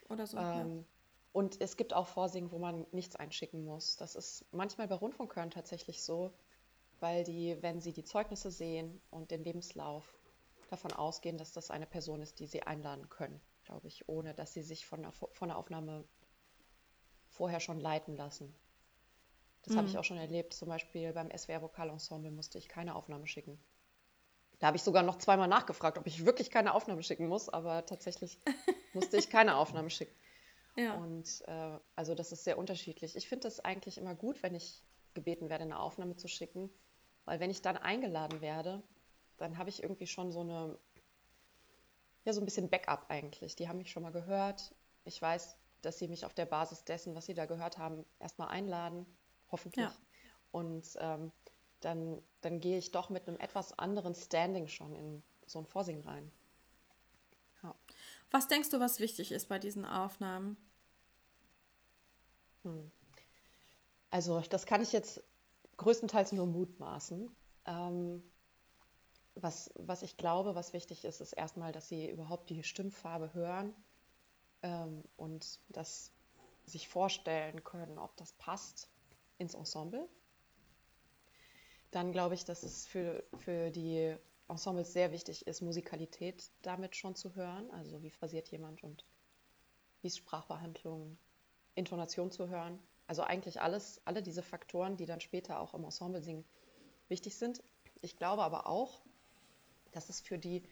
[0.08, 0.36] Oder so.
[0.36, 0.84] Ähm, ja.
[1.32, 3.96] Und es gibt auch Vorsingen, wo man nichts einschicken muss.
[3.96, 6.30] Das ist manchmal bei Rundfunkhören tatsächlich so,
[7.00, 10.04] weil die, wenn sie die Zeugnisse sehen und den Lebenslauf,
[10.70, 14.52] davon ausgehen, dass das eine Person ist, die sie einladen können, glaube ich, ohne dass
[14.52, 16.04] sie sich von der, von der Aufnahme
[17.34, 18.54] vorher schon leiten lassen.
[19.62, 19.78] Das mhm.
[19.78, 20.00] habe ich mhm.
[20.00, 20.54] auch schon erlebt.
[20.54, 23.58] Zum Beispiel beim SWR Vokalensemble musste ich keine Aufnahme schicken.
[24.60, 27.84] Da habe ich sogar noch zweimal nachgefragt, ob ich wirklich keine Aufnahme schicken muss, aber
[27.86, 28.38] tatsächlich
[28.94, 30.14] musste ich keine Aufnahme schicken.
[30.76, 30.94] Ja.
[30.94, 33.16] Und äh, also das ist sehr unterschiedlich.
[33.16, 34.82] Ich finde das eigentlich immer gut, wenn ich
[35.14, 36.70] gebeten werde, eine Aufnahme zu schicken,
[37.24, 38.82] weil wenn ich dann eingeladen werde,
[39.36, 40.78] dann habe ich irgendwie schon so eine,
[42.24, 43.56] ja, so ein bisschen Backup eigentlich.
[43.56, 44.74] Die haben mich schon mal gehört.
[45.04, 48.48] Ich weiß, dass sie mich auf der Basis dessen, was sie da gehört haben, erstmal
[48.48, 49.06] einladen,
[49.50, 49.84] hoffentlich.
[49.84, 49.94] Ja.
[50.52, 51.32] Und ähm,
[51.80, 56.02] dann, dann gehe ich doch mit einem etwas anderen Standing schon in so ein Vorsingen
[56.02, 56.30] rein.
[57.62, 57.74] Ja.
[58.30, 60.56] Was denkst du, was wichtig ist bei diesen Aufnahmen?
[62.62, 62.90] Hm.
[64.10, 65.22] Also, das kann ich jetzt
[65.76, 67.30] größtenteils nur mutmaßen.
[67.66, 68.22] Ähm,
[69.34, 73.74] was, was ich glaube, was wichtig ist, ist erstmal, dass sie überhaupt die Stimmfarbe hören
[74.64, 76.10] ähm, und das
[76.64, 78.88] sich vorstellen können, ob das passt
[79.36, 80.08] ins Ensemble.
[81.90, 84.16] Dann glaube ich, dass es für, für die
[84.48, 87.70] Ensembles sehr wichtig ist, Musikalität damit schon zu hören.
[87.70, 89.04] Also wie phrasiert jemand und
[90.00, 91.18] wie ist Sprachbehandlung,
[91.74, 92.78] Intonation zu hören.
[93.06, 96.44] Also eigentlich alles, alle diese Faktoren, die dann später auch im Ensemble singen,
[97.08, 97.62] wichtig sind.
[98.00, 99.02] Ich glaube aber auch,
[99.92, 100.62] dass es für die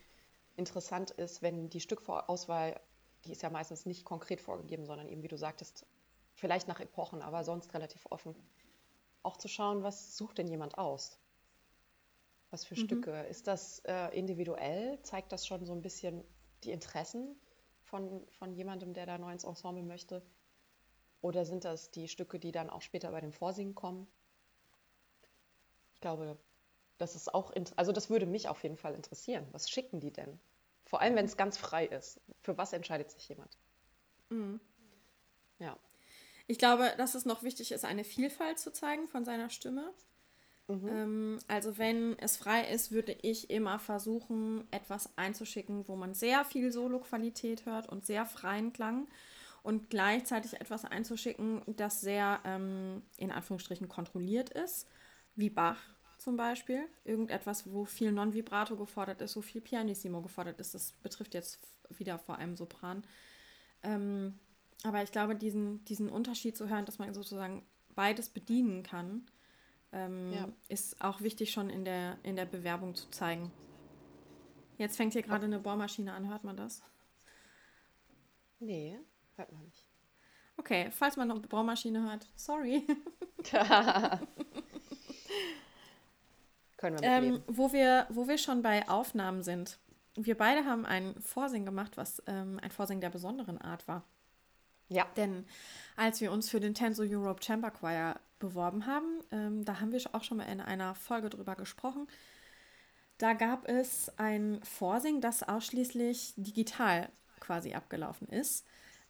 [0.57, 2.81] interessant ist, wenn die Stückauswahl
[3.25, 5.87] die ist ja meistens nicht konkret vorgegeben, sondern eben, wie du sagtest,
[6.35, 8.35] vielleicht nach Epochen, aber sonst relativ offen.
[9.23, 11.19] Auch zu schauen, was sucht denn jemand aus?
[12.51, 12.85] Was für mhm.
[12.85, 13.23] Stücke?
[13.23, 15.01] Ist das äh, individuell?
[15.03, 16.25] Zeigt das schon so ein bisschen
[16.65, 17.37] die Interessen
[17.85, 20.23] von, von jemandem, der da neu ins Ensemble möchte?
[21.21, 24.09] Oder sind das die Stücke, die dann auch später bei dem Vorsingen kommen?
[25.95, 26.37] Ich glaube,
[26.99, 29.47] das ist auch, also das würde mich auf jeden Fall interessieren.
[29.53, 30.41] Was schicken die denn?
[30.93, 32.21] Vor allem, wenn es ganz frei ist.
[32.43, 33.57] Für was entscheidet sich jemand?
[34.29, 34.61] Mhm.
[35.59, 35.79] Ja.
[36.47, 39.95] Ich glaube, dass es noch wichtig ist, eine Vielfalt zu zeigen von seiner Stimme.
[40.69, 40.89] Mhm.
[40.89, 46.45] Ähm, also wenn es frei ist, würde ich immer versuchen, etwas einzuschicken, wo man sehr
[46.45, 49.09] viel Solo-Qualität hört und sehr freien Klang
[49.63, 54.91] und gleichzeitig etwas einzuschicken, das sehr ähm, in Anführungsstrichen kontrolliert ist,
[55.37, 55.81] wie Bach
[56.23, 56.87] zum Beispiel.
[57.05, 60.75] Irgendetwas, wo viel Non-Vibrato gefordert ist, wo viel Pianissimo gefordert ist.
[60.75, 63.03] Das betrifft jetzt wieder vor allem Sopran.
[63.83, 64.39] Ähm,
[64.85, 69.27] aber ich glaube, diesen, diesen Unterschied zu hören, dass man sozusagen beides bedienen kann,
[69.93, 70.49] ähm, ja.
[70.69, 73.53] ist auch wichtig schon in der, in der Bewerbung zu zeigen.
[74.79, 76.83] Jetzt fängt hier gerade eine Bohrmaschine an, hört man das?
[78.59, 78.99] Nee.
[79.37, 79.85] Hört man nicht.
[80.57, 82.83] Okay, falls man noch eine Bohrmaschine hört, sorry.
[86.83, 89.79] Können wir ähm, wo wir Wo wir schon bei Aufnahmen sind.
[90.17, 94.03] Wir beide haben ein Vorsing gemacht, was ähm, ein Vorsing der besonderen Art war.
[94.89, 95.07] Ja.
[95.17, 95.47] Denn
[95.97, 100.01] als wir uns für den Tenso Europe Chamber Choir beworben haben, ähm, da haben wir
[100.11, 102.09] auch schon mal in einer Folge drüber gesprochen.
[103.17, 108.67] Da gab es ein Vorsing, das ausschließlich digital quasi abgelaufen ist.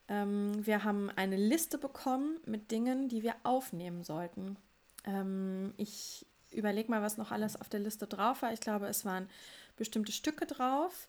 [0.09, 4.59] Ähm, wir haben eine Liste bekommen mit Dingen, die wir aufnehmen sollten.
[5.07, 8.53] Ähm, ich überlege mal, was noch alles auf der Liste drauf war.
[8.53, 9.29] Ich glaube, es waren
[9.77, 11.09] bestimmte Stücke drauf,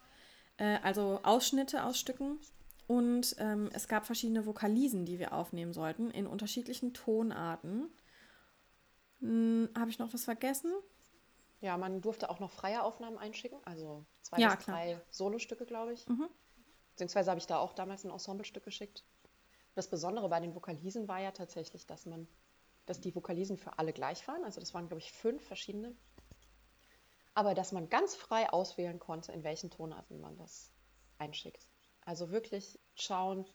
[0.58, 2.39] äh, also Ausschnitte aus Stücken.
[2.88, 7.89] Und ähm, es gab verschiedene Vokalisen, die wir aufnehmen sollten, in unterschiedlichen Tonarten.
[9.19, 10.71] Hm, Habe ich noch was vergessen?
[11.62, 15.93] Ja, man durfte auch noch freie Aufnahmen einschicken, also zwei ja, bis drei Solostücke, glaube
[15.93, 16.06] ich.
[16.10, 16.27] Mhm.
[16.89, 19.06] Beziehungsweise habe ich da auch damals ein Ensemblestück geschickt.
[19.73, 22.27] Das Besondere bei den Vokalisen war ja tatsächlich, dass man,
[22.86, 24.43] dass die Vokalisen für alle gleich waren.
[24.43, 25.96] Also das waren, glaube ich, fünf verschiedene.
[27.34, 30.72] Aber dass man ganz frei auswählen konnte, in welchen Tonarten man das
[31.17, 31.67] einschickt.
[32.02, 33.46] Also wirklich schauen,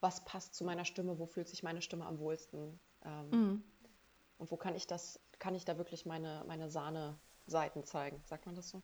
[0.00, 2.80] was passt zu meiner Stimme, wo fühlt sich meine Stimme am wohlsten.
[3.04, 3.64] Ähm, mhm.
[4.38, 8.22] Und wo kann ich das, kann ich da wirklich meine, meine Sahne-Seiten zeigen?
[8.24, 8.82] Sagt man das so?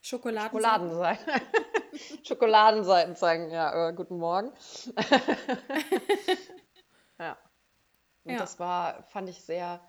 [0.00, 0.88] Schokoladenseiten.
[0.88, 1.48] Schokoladenseiten.
[2.24, 4.52] Schokoladenseiten zeigen, ja, äh, guten Morgen.
[7.18, 7.36] ja.
[8.28, 8.40] Und ja.
[8.40, 9.80] das war, fand ich sehr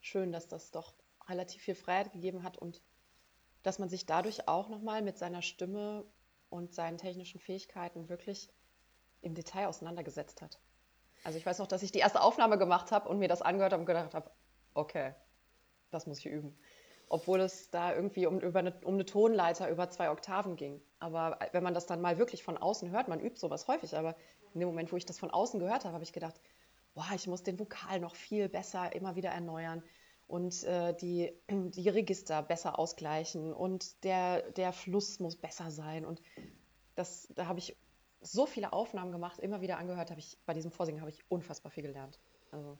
[0.00, 0.94] schön, dass das doch
[1.28, 2.82] relativ viel Freiheit gegeben hat und
[3.62, 6.04] dass man sich dadurch auch nochmal mit seiner Stimme
[6.50, 8.52] und seinen technischen Fähigkeiten wirklich
[9.22, 10.60] im Detail auseinandergesetzt hat.
[11.24, 13.72] Also ich weiß noch, dass ich die erste Aufnahme gemacht habe und mir das angehört
[13.72, 14.30] habe und gedacht habe,
[14.74, 15.14] okay,
[15.90, 16.58] das muss ich üben
[17.08, 20.80] obwohl es da irgendwie um, eine, um eine Tonleiter über zwei Oktaven ging.
[20.98, 24.16] Aber wenn man das dann mal wirklich von außen hört, man übt sowas häufig, aber
[24.52, 26.40] in dem Moment, wo ich das von außen gehört habe, habe ich gedacht,
[26.94, 29.82] boah, ich muss den Vokal noch viel besser immer wieder erneuern
[30.26, 36.04] und äh, die, die Register besser ausgleichen und der, der Fluss muss besser sein.
[36.04, 36.22] Und
[36.94, 37.76] das, da habe ich
[38.20, 41.70] so viele Aufnahmen gemacht, immer wieder angehört, habe ich bei diesem Vorsingen habe ich unfassbar
[41.70, 42.18] viel gelernt.
[42.50, 42.78] Also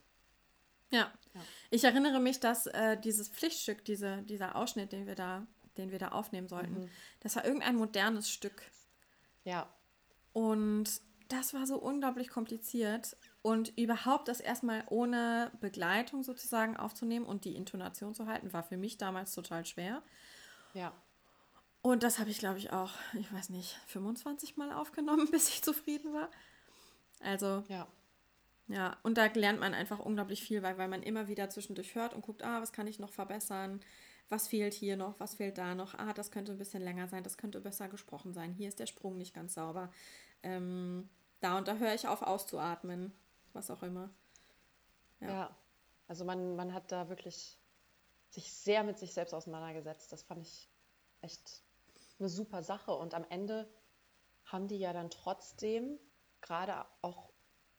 [0.91, 1.13] ja.
[1.35, 1.41] ja.
[1.71, 5.47] Ich erinnere mich, dass äh, dieses Pflichtstück, diese, dieser Ausschnitt, den wir da,
[5.77, 6.91] den wir da aufnehmen sollten, mhm.
[7.21, 8.63] das war irgendein modernes Stück.
[9.45, 9.69] Ja.
[10.33, 13.17] Und das war so unglaublich kompliziert.
[13.45, 18.79] Und überhaupt das erstmal ohne Begleitung sozusagen aufzunehmen und die Intonation zu halten, war für
[18.79, 20.03] mich damals total schwer.
[20.73, 20.95] Ja.
[21.83, 25.63] Und das habe ich, glaube ich, auch, ich weiß nicht, 25 Mal aufgenommen, bis ich
[25.63, 26.31] zufrieden war.
[27.21, 27.87] Also, ja.
[28.69, 32.15] Ja, und da lernt man einfach unglaublich viel, weil, weil man immer wieder zwischendurch hört
[32.15, 33.81] und guckt, ah, was kann ich noch verbessern?
[34.31, 35.21] Was fehlt hier noch?
[35.21, 35.93] Was fehlt da noch?
[35.93, 38.55] Ah, das könnte ein bisschen länger sein, das könnte besser gesprochen sein.
[38.55, 39.93] Hier ist der Sprung nicht ganz sauber.
[40.43, 43.13] Ähm, da und da höre ich auf auszuatmen,
[43.55, 44.11] was auch immer.
[45.21, 45.57] Ja, ja
[46.07, 47.59] also man, man hat da wirklich
[48.31, 50.13] sich sehr mit sich selbst auseinandergesetzt.
[50.13, 50.69] Das fand ich
[51.21, 51.63] echt
[52.19, 52.93] eine super Sache.
[52.95, 53.69] Und am Ende
[54.45, 55.99] haben die ja dann trotzdem
[56.41, 57.31] gerade auch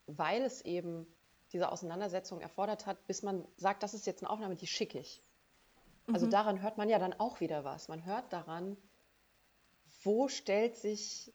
[0.07, 1.07] weil es eben
[1.51, 5.23] diese Auseinandersetzung erfordert hat, bis man sagt, das ist jetzt eine Aufnahme, die schicke ich.
[6.11, 6.31] Also mhm.
[6.31, 7.87] daran hört man ja dann auch wieder was.
[7.87, 8.77] Man hört daran,
[10.03, 11.33] wo stellt sich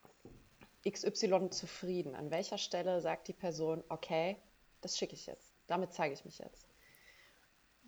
[0.89, 2.15] XY zufrieden?
[2.15, 4.37] An welcher Stelle sagt die Person, okay,
[4.81, 6.67] das schicke ich jetzt, damit zeige ich mich jetzt.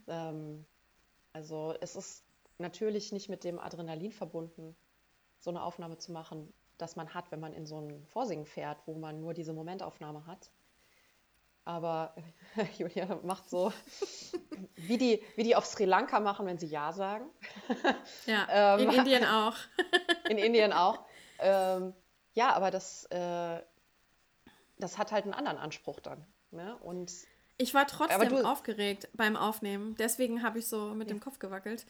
[0.07, 0.65] Ähm,
[1.33, 2.23] also es ist
[2.57, 4.75] natürlich nicht mit dem Adrenalin verbunden,
[5.39, 8.77] so eine Aufnahme zu machen, das man hat, wenn man in so ein Vorsingen fährt,
[8.85, 10.51] wo man nur diese Momentaufnahme hat.
[11.65, 12.13] Aber
[12.77, 13.71] Julia macht so,
[14.75, 17.25] wie die, wie die auf Sri Lanka machen, wenn sie Ja sagen.
[18.25, 19.55] Ja, ähm, in Indien auch.
[20.29, 20.99] in Indien auch.
[21.39, 21.93] Ähm,
[22.33, 23.61] ja, aber das, äh,
[24.77, 26.25] das hat halt einen anderen Anspruch dann.
[26.51, 26.75] Ne?
[26.77, 27.11] Und
[27.57, 29.95] ich war trotzdem aufgeregt beim Aufnehmen.
[29.95, 31.15] Deswegen habe ich so mit ja.
[31.15, 31.85] dem Kopf gewackelt.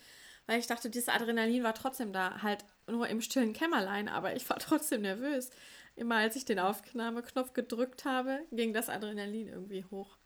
[0.46, 4.50] Weil ich dachte, dieses Adrenalin war trotzdem da, halt nur im stillen Kämmerlein, aber ich
[4.50, 5.50] war trotzdem nervös.
[5.96, 10.18] Immer als ich den Aufnahmeknopf gedrückt habe, ging das Adrenalin irgendwie hoch.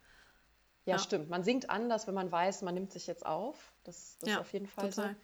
[0.86, 1.00] Ja, ja.
[1.00, 1.30] stimmt.
[1.30, 3.74] Man singt anders, wenn man weiß, man nimmt sich jetzt auf.
[3.84, 5.10] Das, das ja, ist auf jeden Fall total.
[5.10, 5.16] so.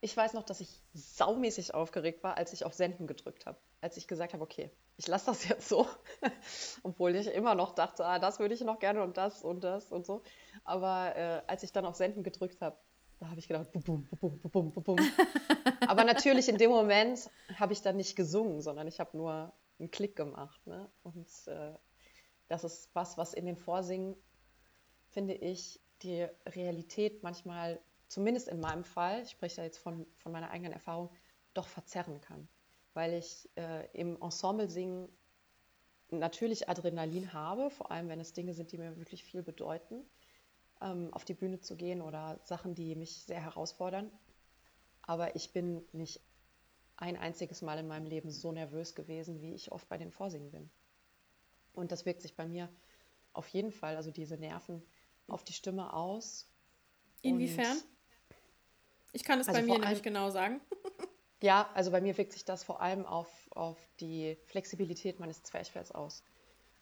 [0.00, 3.58] Ich weiß noch, dass ich saumäßig aufgeregt war, als ich auf Senden gedrückt habe.
[3.84, 5.86] Als ich gesagt habe, okay, ich lasse das jetzt so.
[6.82, 9.92] Obwohl ich immer noch dachte, ah, das würde ich noch gerne und das und das
[9.92, 10.22] und so.
[10.64, 12.78] Aber äh, als ich dann auf Senden gedrückt habe,
[13.20, 14.96] da habe ich gedacht, bum, bum, bum, bum, bum, bum.
[15.86, 19.90] Aber natürlich in dem Moment habe ich dann nicht gesungen, sondern ich habe nur einen
[19.90, 20.66] Klick gemacht.
[20.66, 20.90] Ne?
[21.02, 21.74] Und äh,
[22.48, 24.16] das ist was, was in den Vorsingen,
[25.10, 30.32] finde ich, die Realität manchmal, zumindest in meinem Fall, ich spreche da jetzt von, von
[30.32, 31.10] meiner eigenen Erfahrung,
[31.52, 32.48] doch verzerren kann.
[32.94, 35.08] Weil ich äh, im Ensemble singen
[36.10, 40.04] natürlich Adrenalin habe, vor allem wenn es Dinge sind, die mir wirklich viel bedeuten
[40.80, 44.10] ähm, auf die Bühne zu gehen oder Sachen, die mich sehr herausfordern.
[45.02, 46.20] Aber ich bin nicht
[46.96, 50.50] ein einziges Mal in meinem Leben so nervös gewesen, wie ich oft bei den Vorsingen
[50.50, 50.70] bin.
[51.72, 52.68] Und das wirkt sich bei mir
[53.32, 54.82] auf jeden Fall, also diese Nerven,
[55.26, 56.48] auf die Stimme aus.
[57.22, 57.76] Inwiefern?
[59.12, 60.60] Ich kann es also bei mir nämlich genau sagen.
[61.42, 65.92] Ja, also bei mir wirkt sich das vor allem auf, auf die Flexibilität meines Zwerchfells
[65.92, 66.22] aus.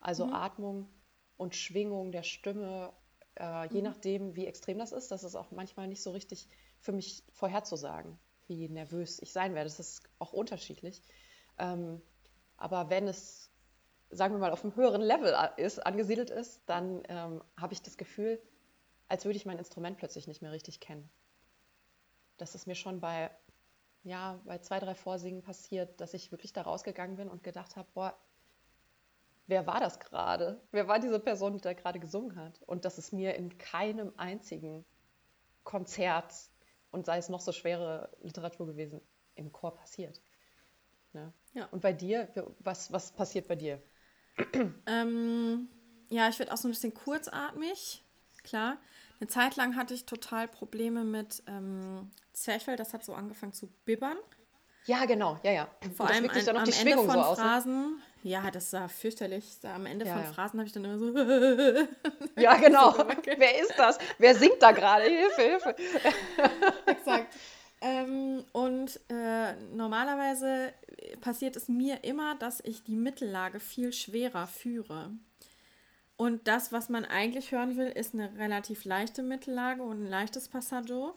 [0.00, 0.34] Also mhm.
[0.34, 0.88] Atmung
[1.36, 2.92] und Schwingung der Stimme
[3.36, 3.84] äh, je mhm.
[3.84, 6.48] nachdem, wie extrem das ist, das ist auch manchmal nicht so richtig
[6.80, 9.68] für mich vorherzusagen, wie nervös ich sein werde.
[9.68, 11.02] Das ist auch unterschiedlich.
[11.58, 12.02] Ähm,
[12.56, 13.50] aber wenn es,
[14.10, 17.96] sagen wir mal, auf einem höheren Level ist, angesiedelt ist, dann ähm, habe ich das
[17.96, 18.40] Gefühl,
[19.08, 21.08] als würde ich mein Instrument plötzlich nicht mehr richtig kennen.
[22.36, 23.30] Das ist mir schon bei,
[24.04, 27.88] ja, bei zwei, drei Vorsingen passiert, dass ich wirklich da rausgegangen bin und gedacht habe,
[27.94, 28.16] boah,
[29.46, 30.60] wer war das gerade?
[30.70, 32.60] Wer war diese Person, die da gerade gesungen hat?
[32.66, 34.84] Und das ist mir in keinem einzigen
[35.64, 36.34] Konzert
[36.90, 39.00] und sei es noch so schwere Literatur gewesen,
[39.34, 40.20] im Chor passiert.
[41.12, 41.32] Ne?
[41.54, 41.66] Ja.
[41.66, 42.28] Und bei dir,
[42.60, 43.82] was, was passiert bei dir?
[44.86, 45.68] Ähm,
[46.08, 48.04] ja, ich werde auch so ein bisschen kurzatmig,
[48.42, 48.78] klar.
[49.22, 53.68] Eine Zeit lang hatte ich total Probleme mit ähm, Zwerchfell, das hat so angefangen zu
[53.84, 54.16] bibbern.
[54.86, 55.68] Ja, genau, ja, ja.
[55.96, 57.44] Vor allem an, am Ende Schwingung von so aus, ne?
[57.44, 57.80] Phrasen.
[57.82, 57.96] Ne?
[58.24, 59.58] Ja, das sah fürchterlich.
[59.62, 60.32] Am Ende ja, von ja.
[60.32, 61.16] Phrasen habe ich dann immer so.
[62.36, 62.96] ja, genau.
[62.98, 63.98] Wer ist das?
[64.18, 65.04] Wer singt da gerade?
[65.04, 65.76] Hilfe, Hilfe.
[66.86, 67.32] Exakt.
[67.80, 70.72] Ähm, und äh, normalerweise
[71.20, 75.12] passiert es mir immer, dass ich die Mittellage viel schwerer führe.
[76.22, 80.46] Und das, was man eigentlich hören will, ist eine relativ leichte Mittellage und ein leichtes
[80.46, 81.16] Passaggio.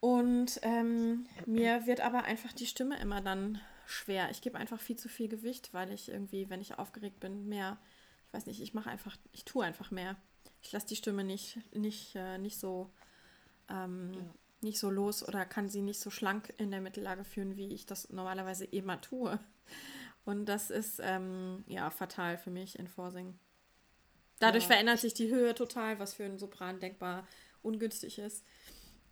[0.00, 4.32] Und ähm, mir wird aber einfach die Stimme immer dann schwer.
[4.32, 7.78] Ich gebe einfach viel zu viel Gewicht, weil ich irgendwie, wenn ich aufgeregt bin, mehr,
[8.26, 10.16] ich weiß nicht, ich mache einfach, ich tue einfach mehr.
[10.60, 12.90] Ich lasse die Stimme nicht, nicht, äh, nicht so
[13.68, 14.34] ähm, ja.
[14.60, 17.86] nicht so los oder kann sie nicht so schlank in der Mittellage führen, wie ich
[17.86, 19.38] das normalerweise immer tue.
[20.24, 23.38] Und das ist ähm, ja fatal für mich in Vorsingen.
[24.40, 24.70] Dadurch ja.
[24.70, 27.26] verändert sich die Höhe total, was für einen Sopran denkbar
[27.62, 28.44] ungünstig ist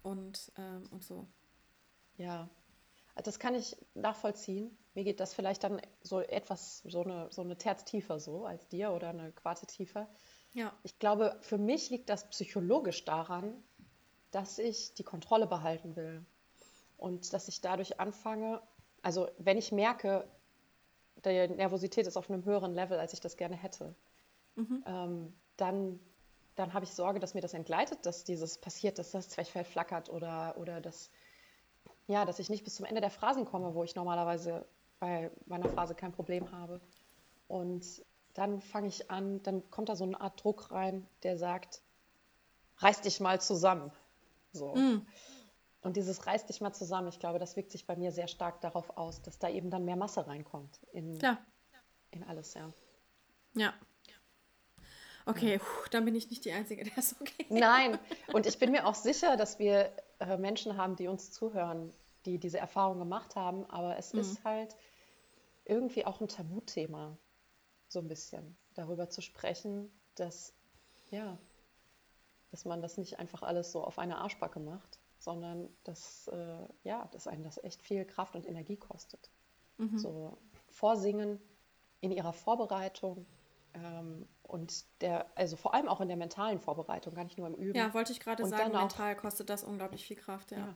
[0.03, 1.27] und, ähm, und so.
[2.17, 2.49] Ja,
[3.17, 4.77] das kann ich nachvollziehen.
[4.95, 8.69] Mir geht das vielleicht dann so etwas, so eine, so eine Terz tiefer so als
[8.69, 10.09] dir oder eine Quarte tiefer.
[10.55, 10.73] Ja.
[10.83, 13.63] Ich glaube, für mich liegt das psychologisch daran,
[14.31, 16.25] dass ich die Kontrolle behalten will
[16.99, 18.61] und dass ich dadurch anfange,
[19.03, 20.29] also wenn ich merke,
[21.25, 23.95] die Nervosität ist auf einem höheren Level, als ich das gerne hätte,
[24.57, 24.85] mhm.
[24.87, 26.01] ähm, dann
[26.57, 30.09] dann habe ich Sorge, dass mir das entgleitet, dass dieses passiert, dass das Zwerchfell flackert
[30.09, 31.11] oder, oder dass,
[32.07, 34.67] ja, dass ich nicht bis zum Ende der Phrasen komme, wo ich normalerweise
[34.99, 36.81] bei meiner Phrase kein Problem habe.
[37.47, 38.03] Und
[38.33, 41.83] dann fange ich an, dann kommt da so eine Art Druck rein, der sagt,
[42.79, 43.93] reiß dich mal zusammen.
[44.53, 44.75] So.
[44.75, 45.07] Mm.
[45.83, 48.63] Und dieses reiß dich mal zusammen, ich glaube, das wirkt sich bei mir sehr stark
[48.63, 51.19] darauf aus, dass da eben dann mehr Masse reinkommt in,
[52.11, 52.73] in alles, ja.
[53.55, 53.75] Ja,
[55.27, 57.47] Okay, puh, dann bin ich nicht die Einzige, der ist okay.
[57.49, 57.99] Nein,
[58.33, 61.93] und ich bin mir auch sicher, dass wir äh, Menschen haben, die uns zuhören,
[62.25, 64.21] die diese Erfahrung gemacht haben, aber es mhm.
[64.21, 64.77] ist halt
[65.65, 67.19] irgendwie auch ein Tabuthema,
[67.89, 70.55] so ein bisschen darüber zu sprechen, dass,
[71.11, 71.39] ja,
[72.51, 77.09] dass man das nicht einfach alles so auf eine Arschbacke macht, sondern dass, äh, ja,
[77.13, 79.31] dass einen das echt viel Kraft und Energie kostet.
[79.79, 79.99] Mhm.
[79.99, 81.41] So vorsingen
[82.01, 83.27] in ihrer Vorbereitung
[83.75, 87.55] ähm, und der, also vor allem auch in der mentalen Vorbereitung, gar nicht nur im
[87.55, 87.77] Üben.
[87.77, 90.59] Ja, wollte ich gerade sagen, mental auch, kostet das unglaublich viel Kraft, ja.
[90.59, 90.75] ja.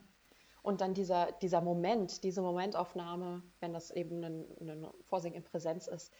[0.61, 5.87] Und dann dieser, dieser Moment, diese Momentaufnahme, wenn das eben ein, ein Vorsingen in Präsenz
[5.87, 6.13] ist,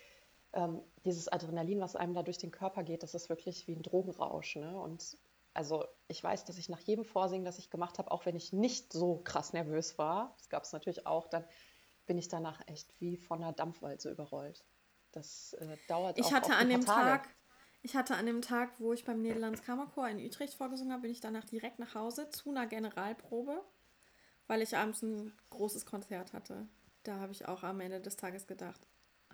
[0.54, 3.84] ähm, dieses Adrenalin, was einem da durch den Körper geht, das ist wirklich wie ein
[3.84, 4.56] Drogenrausch.
[4.56, 4.80] Ne?
[4.80, 5.18] Und
[5.54, 8.52] also ich weiß, dass ich nach jedem Vorsingen, das ich gemacht habe, auch wenn ich
[8.52, 11.46] nicht so krass nervös war, das gab es natürlich auch, dann
[12.06, 14.66] bin ich danach echt wie von einer Dampfwalze überrollt.
[15.12, 17.10] Das äh, dauert ich auch hatte an dem Tage.
[17.10, 17.30] Tag,
[17.84, 21.12] Ich hatte an dem Tag, wo ich beim Niederlands Kammerchor in Utrecht vorgesungen habe, bin
[21.12, 23.60] ich danach direkt nach Hause zu einer Generalprobe,
[24.46, 26.68] weil ich abends ein großes Konzert hatte.
[27.04, 28.80] Da habe ich auch am Ende des Tages gedacht,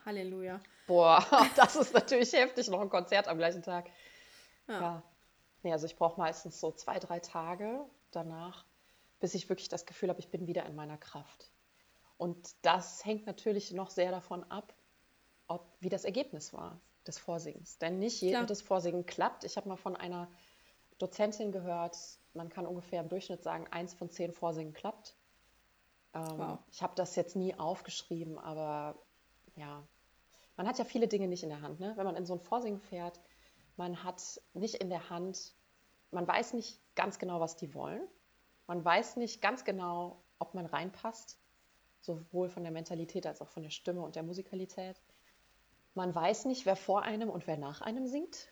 [0.05, 0.61] Halleluja.
[0.87, 1.25] Boah,
[1.57, 3.89] das ist natürlich heftig, noch ein Konzert am gleichen Tag.
[4.67, 4.81] Ja.
[4.81, 5.03] ja.
[5.63, 8.65] Nee, also ich brauche meistens so zwei, drei Tage danach,
[9.19, 11.51] bis ich wirklich das Gefühl habe, ich bin wieder in meiner Kraft.
[12.15, 14.73] Und das hängt natürlich noch sehr davon ab,
[15.47, 17.77] ob, wie das Ergebnis war des Vorsingens.
[17.77, 19.43] Denn nicht jedes Vorsingen klappt.
[19.43, 20.29] Ich habe mal von einer
[20.97, 21.97] Dozentin gehört,
[22.33, 25.15] man kann ungefähr im Durchschnitt sagen, eins von zehn Vorsingen klappt.
[26.13, 26.59] Ähm, wow.
[26.71, 28.97] Ich habe das jetzt nie aufgeschrieben, aber
[29.55, 29.87] ja,
[30.55, 31.79] man hat ja viele Dinge nicht in der Hand.
[31.79, 31.93] Ne?
[31.95, 33.19] Wenn man in so ein Vorsingen fährt,
[33.75, 35.53] man hat nicht in der Hand,
[36.11, 38.01] man weiß nicht ganz genau, was die wollen.
[38.65, 41.39] Man weiß nicht ganz genau, ob man reinpasst,
[42.01, 44.99] sowohl von der Mentalität als auch von der Stimme und der Musikalität.
[45.97, 48.49] Man weiß nicht, wer vor einem und wer nach einem singt.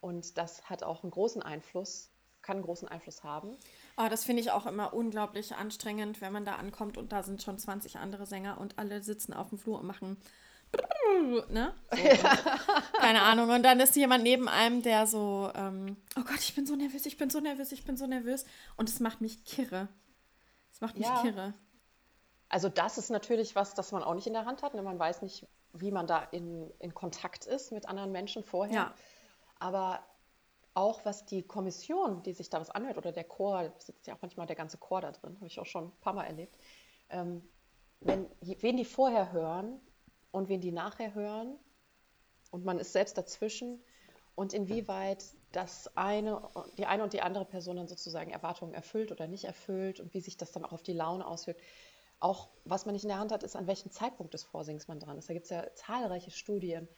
[0.00, 2.10] Und das hat auch einen großen Einfluss,
[2.40, 3.58] kann einen großen Einfluss haben.
[3.98, 7.42] Oh, das finde ich auch immer unglaublich anstrengend, wenn man da ankommt und da sind
[7.42, 10.16] schon 20 andere Sänger und alle sitzen auf dem Flur und machen
[11.50, 11.74] ne?
[11.90, 12.28] So,
[12.98, 13.50] keine Ahnung.
[13.50, 17.04] Und dann ist jemand neben einem, der so, ähm, oh Gott, ich bin so nervös,
[17.04, 18.46] ich bin so nervös, ich bin so nervös.
[18.76, 19.88] Und es macht mich kirre.
[20.72, 21.20] Es macht mich ja.
[21.20, 21.52] kirre.
[22.54, 24.74] Also das ist natürlich was, das man auch nicht in der Hand hat.
[24.74, 24.82] Ne?
[24.82, 28.74] Man weiß nicht, wie man da in, in Kontakt ist mit anderen Menschen vorher.
[28.74, 28.94] Ja.
[29.58, 30.04] Aber
[30.72, 34.22] auch was die Kommission, die sich da was anhört, oder der Chor, sitzt ja auch
[34.22, 36.56] manchmal der ganze Chor da drin, habe ich auch schon ein paar Mal erlebt.
[37.10, 37.42] Ähm,
[38.00, 39.80] wenn, wen die vorher hören,
[40.34, 41.56] und wen die nachher hören
[42.50, 43.80] und man ist selbst dazwischen
[44.34, 46.42] und inwieweit das eine,
[46.76, 50.20] die eine und die andere Person dann sozusagen Erwartungen erfüllt oder nicht erfüllt und wie
[50.20, 51.60] sich das dann auch auf die Laune auswirkt.
[52.20, 55.00] Auch was man nicht in der Hand hat, ist, an welchem Zeitpunkt des Vorsings man
[55.00, 55.28] dran ist.
[55.28, 56.88] Da gibt es ja zahlreiche Studien,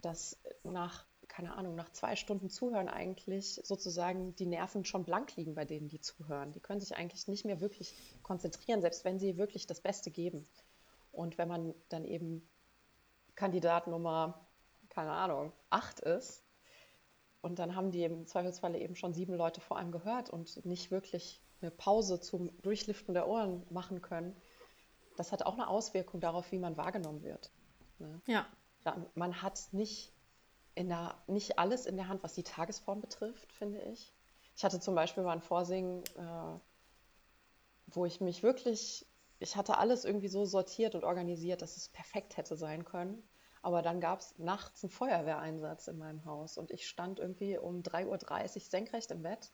[0.00, 5.54] dass nach, keine Ahnung, nach zwei Stunden Zuhören eigentlich sozusagen die Nerven schon blank liegen
[5.54, 6.52] bei denen, die zuhören.
[6.52, 10.46] Die können sich eigentlich nicht mehr wirklich konzentrieren, selbst wenn sie wirklich das Beste geben.
[11.10, 12.48] Und wenn man dann eben
[13.34, 14.46] Kandidat Nummer,
[14.88, 16.44] keine Ahnung, acht ist.
[17.40, 20.90] Und dann haben die im Zweifelsfalle eben schon sieben Leute vor einem gehört und nicht
[20.90, 24.36] wirklich eine Pause zum Durchliften der Ohren machen können.
[25.18, 27.50] Das hat auch eine Auswirkung darauf, wie man wahrgenommen wird.
[27.98, 28.20] Ne?
[28.26, 28.46] Ja.
[29.14, 30.12] Man hat nicht,
[30.74, 34.14] in der, nicht alles in der Hand, was die Tagesform betrifft, finde ich.
[34.56, 36.58] Ich hatte zum Beispiel mal ein Vorsingen, äh,
[37.88, 39.06] wo ich mich wirklich
[39.40, 43.22] ich hatte alles irgendwie so sortiert und organisiert, dass es perfekt hätte sein können.
[43.62, 47.82] Aber dann gab es nachts einen Feuerwehreinsatz in meinem Haus und ich stand irgendwie um
[47.82, 49.50] 3.30 Uhr senkrecht im Bett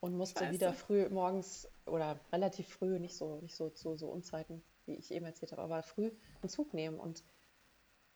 [0.00, 0.52] und musste Scheiße.
[0.52, 5.10] wieder früh morgens oder relativ früh, nicht so, nicht so zu so Unzeiten, wie ich
[5.10, 6.10] eben erzählt habe, aber früh
[6.40, 6.98] einen Zug nehmen.
[6.98, 7.24] Und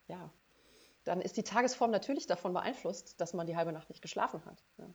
[0.08, 0.30] ja,
[1.04, 4.62] dann ist die Tagesform natürlich davon beeinflusst, dass man die halbe Nacht nicht geschlafen hat.
[4.78, 4.88] Ja.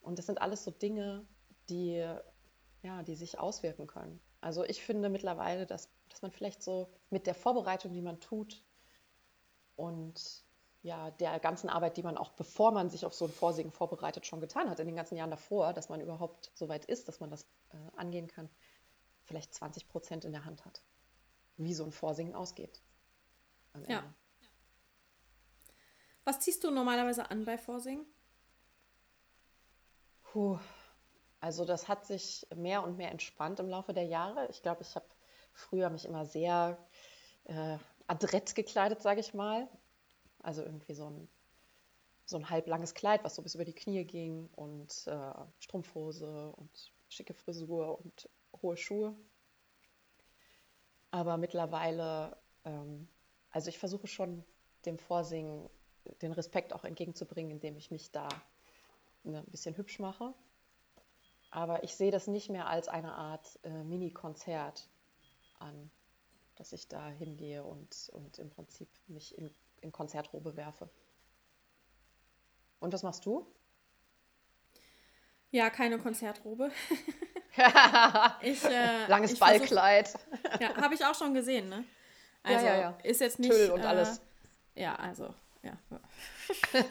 [0.00, 1.26] Und das sind alles so Dinge,
[1.68, 2.06] die,
[2.82, 4.20] ja, die sich auswirken können.
[4.40, 8.62] Also ich finde mittlerweile, dass, dass man vielleicht so mit der Vorbereitung, die man tut
[9.76, 10.44] und
[10.82, 14.26] ja, der ganzen Arbeit, die man auch bevor man sich auf so ein Vorsingen vorbereitet,
[14.26, 17.20] schon getan hat, in den ganzen Jahren davor, dass man überhaupt so weit ist, dass
[17.20, 18.48] man das äh, angehen kann,
[19.24, 20.82] vielleicht 20 Prozent in der Hand hat,
[21.56, 22.80] wie so ein Vorsingen ausgeht.
[23.88, 24.04] Ja.
[26.24, 28.06] Was ziehst du normalerweise an bei Vorsingen?
[30.22, 30.58] Puh,
[31.40, 34.48] also das hat sich mehr und mehr entspannt im Laufe der Jahre.
[34.50, 35.06] Ich glaube, ich habe
[35.52, 36.78] früher mich immer sehr
[37.44, 39.68] äh, adrett gekleidet, sage ich mal.
[40.42, 41.28] Also irgendwie so ein,
[42.24, 46.92] so ein halblanges Kleid, was so bis über die Knie ging und äh, Strumpfhose und
[47.14, 48.28] schicke Frisur und
[48.62, 49.16] hohe Schuhe.
[51.10, 53.08] Aber mittlerweile, ähm,
[53.50, 54.44] also ich versuche schon
[54.84, 55.68] dem Vorsingen
[56.20, 58.28] den Respekt auch entgegenzubringen, indem ich mich da
[59.22, 60.34] ne, ein bisschen hübsch mache.
[61.50, 64.88] Aber ich sehe das nicht mehr als eine Art äh, Mini-Konzert
[65.60, 65.90] an,
[66.56, 70.90] dass ich da hingehe und, und im Prinzip mich in, in Konzertrobe werfe.
[72.80, 73.46] Und was machst du?
[75.54, 76.72] Ja, keine Konzertrobe.
[78.42, 80.12] ich, äh, Langes ich Ballkleid.
[80.58, 81.84] ja, habe ich auch schon gesehen, ne?
[82.42, 82.98] Also ja, ja, ja.
[83.04, 83.52] ist jetzt nicht.
[83.52, 84.20] Tüll und äh, alles.
[84.74, 85.32] Ja, also,
[85.62, 85.78] ja.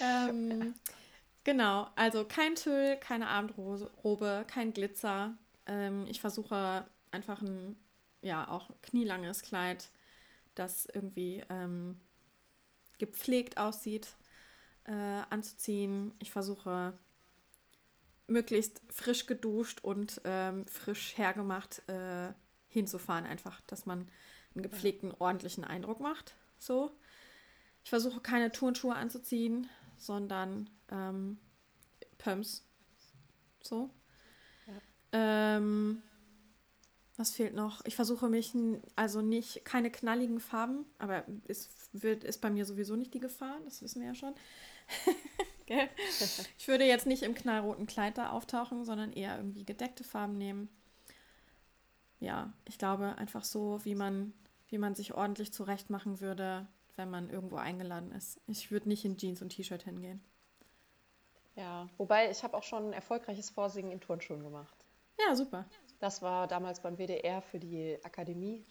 [0.00, 0.74] ähm,
[1.44, 5.38] genau, also kein Tüll, keine Abendrobe, kein Glitzer.
[5.66, 7.76] Ähm, ich versuche einfach ein,
[8.20, 9.90] ja, auch knielanges Kleid,
[10.56, 12.00] das irgendwie ähm,
[12.98, 14.08] gepflegt aussieht,
[14.86, 16.16] äh, anzuziehen.
[16.18, 16.98] Ich versuche
[18.28, 22.32] möglichst frisch geduscht und ähm, frisch hergemacht äh,
[22.68, 24.08] hinzufahren, einfach, dass man
[24.54, 26.34] einen gepflegten, ordentlichen Eindruck macht.
[26.58, 26.92] So.
[27.82, 31.38] Ich versuche keine Turnschuhe anzuziehen, sondern ähm,
[32.18, 32.64] Pumps.
[33.62, 33.90] So.
[34.66, 34.74] Ja.
[35.12, 36.02] Ähm,
[37.16, 37.84] was fehlt noch?
[37.84, 38.54] Ich versuche mich,
[38.94, 43.58] also nicht, keine knalligen Farben, aber es wird, ist bei mir sowieso nicht die Gefahr,
[43.64, 44.34] das wissen wir ja schon.
[46.58, 50.68] ich würde jetzt nicht im knallroten Kleid da auftauchen, sondern eher irgendwie gedeckte Farben nehmen.
[52.20, 54.32] Ja, ich glaube einfach so, wie man,
[54.68, 56.66] wie man sich ordentlich zurecht machen würde,
[56.96, 58.40] wenn man irgendwo eingeladen ist.
[58.46, 60.20] Ich würde nicht in Jeans und T-Shirt hingehen.
[61.54, 64.76] Ja, wobei ich habe auch schon ein erfolgreiches Vorsingen in Turnschuhen gemacht.
[65.18, 65.64] Ja, super.
[65.98, 68.64] Das war damals beim WDR für die Akademie.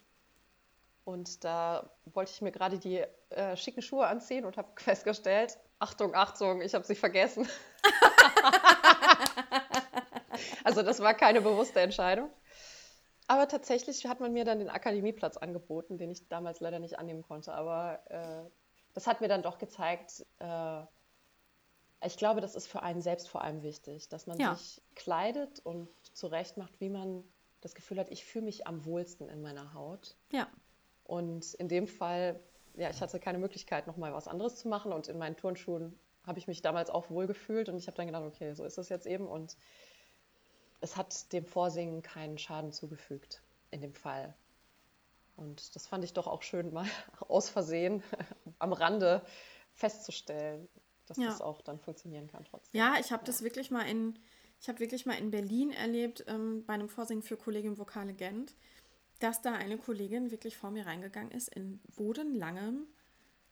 [1.03, 6.15] Und da wollte ich mir gerade die äh, schicken Schuhe anziehen und habe festgestellt, Achtung,
[6.15, 7.47] Achtung, ich habe sie vergessen.
[10.63, 12.29] also das war keine bewusste Entscheidung.
[13.27, 17.23] Aber tatsächlich hat man mir dann den Akademieplatz angeboten, den ich damals leider nicht annehmen
[17.23, 17.53] konnte.
[17.53, 18.49] Aber äh,
[18.93, 20.83] das hat mir dann doch gezeigt, äh,
[22.05, 24.55] ich glaube, das ist für einen selbst vor allem wichtig, dass man ja.
[24.55, 27.23] sich kleidet und zurecht macht, wie man
[27.61, 30.15] das Gefühl hat, ich fühle mich am wohlsten in meiner Haut.
[30.31, 30.47] Ja.
[31.03, 32.39] Und in dem Fall,
[32.77, 34.93] ja, ich hatte keine Möglichkeit, nochmal was anderes zu machen.
[34.93, 37.69] Und in meinen Turnschuhen habe ich mich damals auch wohl gefühlt.
[37.69, 39.27] Und ich habe dann gedacht, okay, so ist es jetzt eben.
[39.27, 39.57] Und
[40.79, 44.35] es hat dem Vorsingen keinen Schaden zugefügt in dem Fall.
[45.35, 46.85] Und das fand ich doch auch schön, mal
[47.27, 48.03] aus Versehen
[48.59, 49.23] am Rande
[49.73, 50.67] festzustellen,
[51.07, 51.27] dass ja.
[51.27, 52.79] das auch dann funktionieren kann trotzdem.
[52.79, 53.27] Ja, ich habe ja.
[53.27, 54.19] das wirklich mal in,
[54.59, 58.55] ich habe wirklich mal in Berlin erlebt, ähm, bei einem Vorsingen für Kollegin Vokale Gent,
[59.19, 62.87] dass da eine Kollegin wirklich vor mir reingegangen ist in bodenlangem,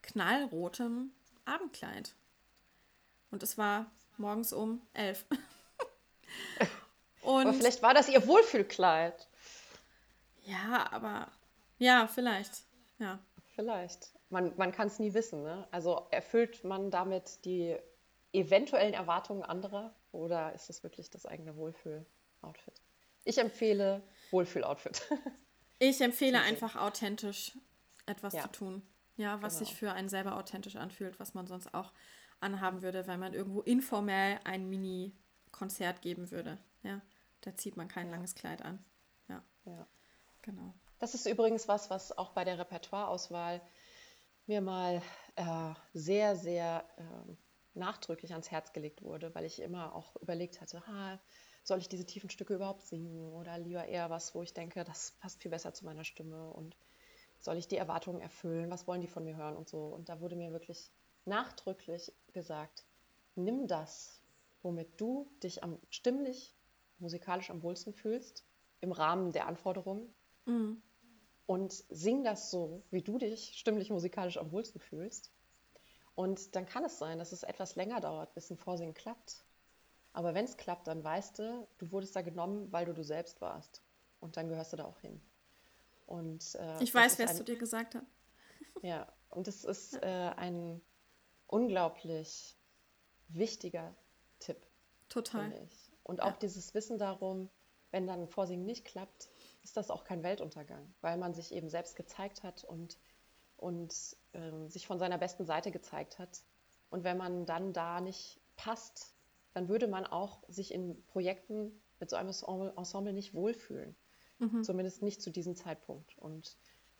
[0.02, 1.12] knallrotem
[1.46, 2.14] Abendkleid.
[3.32, 5.26] Und es war morgens um elf.
[7.22, 9.28] Und aber vielleicht war das ihr Wohlfühlkleid.
[10.46, 11.32] Ja, aber
[11.80, 12.64] ja, vielleicht.
[13.00, 13.20] Ja.
[13.56, 14.12] Vielleicht.
[14.30, 15.44] Man, man kann es nie wissen.
[15.44, 15.68] Ne?
[15.72, 17.76] Also erfüllt man damit die
[18.34, 22.82] eventuellen Erwartungen anderer oder ist es wirklich das eigene Wohlfühl-Outfit?
[23.24, 25.02] Ich empfehle Wohlfühl-Outfit.
[25.80, 27.58] Ich empfehle einfach authentisch
[28.06, 28.44] etwas ja.
[28.44, 28.82] zu tun.
[29.18, 29.66] Ja, was genau.
[29.66, 31.94] sich für einen selber authentisch anfühlt, was man sonst auch
[32.40, 36.58] anhaben würde, wenn man irgendwo informell ein Mini-Konzert geben würde.
[36.84, 37.02] Ja.
[37.42, 38.84] Da zieht man kein langes Kleid an.
[39.30, 39.44] Ja.
[39.66, 39.88] ja.
[40.42, 40.74] Genau.
[41.00, 43.62] Das ist übrigens was, was auch bei der Repertoireauswahl
[44.48, 45.02] mir mal
[45.36, 47.34] äh, sehr, sehr äh,
[47.74, 51.20] nachdrücklich ans Herz gelegt wurde, weil ich immer auch überlegt hatte, ha,
[51.66, 55.12] soll ich diese tiefen Stücke überhaupt singen oder lieber eher was, wo ich denke, das
[55.20, 56.78] passt viel besser zu meiner Stimme und
[57.40, 59.88] soll ich die Erwartungen erfüllen, was wollen die von mir hören und so.
[59.88, 60.92] Und da wurde mir wirklich
[61.26, 62.86] nachdrücklich gesagt,
[63.36, 64.22] nimm das,
[64.62, 66.56] womit du dich am stimmlich
[67.00, 68.46] musikalisch am wohlsten fühlst,
[68.82, 70.14] im Rahmen der Anforderungen.
[70.46, 70.82] Mhm.
[71.48, 75.32] Und sing das so, wie du dich stimmlich musikalisch am wohlsten fühlst.
[76.14, 79.45] Und dann kann es sein, dass es etwas länger dauert, bis ein Vorsingen klappt.
[80.16, 83.42] Aber wenn es klappt, dann weißt du, du wurdest da genommen, weil du du selbst
[83.42, 83.82] warst.
[84.22, 85.22] Und dann gehörst du da auch hin.
[86.06, 88.06] Und, äh, ich weiß, wer es zu dir gesagt hat.
[88.82, 90.82] Ja, und es ist äh, ein
[91.48, 92.56] unglaublich
[93.30, 93.96] wichtiger
[94.40, 94.58] Tipp.
[95.10, 95.52] Total.
[96.04, 96.38] Und auch ja.
[96.42, 97.50] dieses Wissen darum,
[97.92, 99.30] wenn dann ein Vorsingen nicht klappt,
[99.64, 102.98] ist das auch kein Weltuntergang, weil man sich eben selbst gezeigt hat und,
[103.58, 103.94] und
[104.34, 106.44] äh, sich von seiner besten Seite gezeigt hat.
[106.90, 109.15] Und wenn man dann da nicht passt,
[109.56, 113.96] dann würde man auch sich in Projekten mit so einem Ensemble nicht wohlfühlen.
[114.38, 114.64] Mhm.
[114.64, 116.16] Zumindest nicht zu diesem Zeitpunkt.
[116.20, 116.58] Und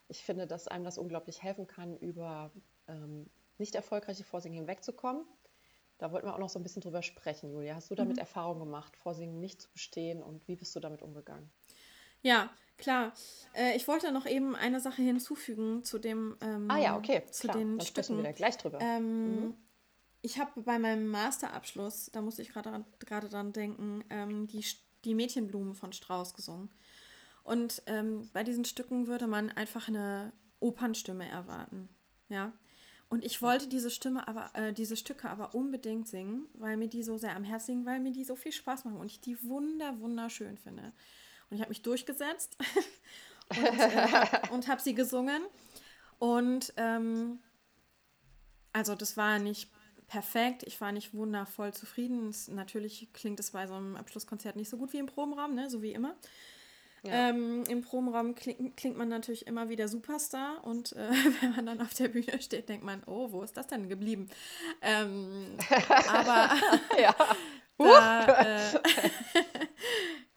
[0.08, 2.50] ich finde, dass einem das unglaublich helfen kann, über
[2.88, 5.24] ähm, nicht erfolgreiche Vorsingen hinwegzukommen
[5.98, 7.74] da wollten wir auch noch so ein bisschen drüber sprechen, Julia.
[7.74, 8.20] Hast du damit mhm.
[8.20, 11.50] Erfahrung gemacht, Vorsingen nicht zu bestehen und wie bist du damit umgegangen?
[12.22, 13.14] Ja, klar.
[13.54, 16.36] Äh, ich wollte noch eben eine Sache hinzufügen zu dem.
[16.42, 17.22] Ähm, ah ja, okay.
[17.30, 17.56] Zu klar.
[17.56, 18.16] den Dann Stücken.
[18.16, 18.78] wir da gleich drüber.
[18.80, 19.54] Ähm, mhm.
[20.22, 24.64] Ich habe bei meinem Masterabschluss, da musste ich gerade dran denken, ähm, die,
[25.04, 26.70] die Mädchenblumen von Strauss gesungen.
[27.44, 31.88] Und ähm, bei diesen Stücken würde man einfach eine Opernstimme erwarten.
[32.28, 32.52] Ja.
[33.08, 37.04] Und ich wollte diese Stimme aber, äh, diese Stücke aber unbedingt singen, weil mir die
[37.04, 39.40] so sehr am Herzen liegen, weil mir die so viel Spaß machen und ich die
[39.44, 40.92] wunder, wunderschön finde.
[41.48, 42.56] Und ich habe mich durchgesetzt
[43.50, 45.42] und, äh, und habe sie gesungen.
[46.18, 47.38] Und ähm,
[48.72, 49.70] also das war nicht
[50.08, 52.28] perfekt, ich war nicht wundervoll zufrieden.
[52.28, 55.70] Es, natürlich klingt es bei so einem Abschlusskonzert nicht so gut wie im Probenraum, ne?
[55.70, 56.16] so wie immer.
[57.02, 57.30] Ja.
[57.30, 61.66] Ähm, Im Probenraum klingt, klingt, man natürlich immer wie der Superstar und äh, wenn man
[61.66, 64.28] dann auf der Bühne steht, denkt man, oh, wo ist das denn geblieben?
[64.82, 65.56] Ähm,
[66.08, 66.50] aber
[67.00, 67.14] ja.
[67.78, 68.80] da, äh,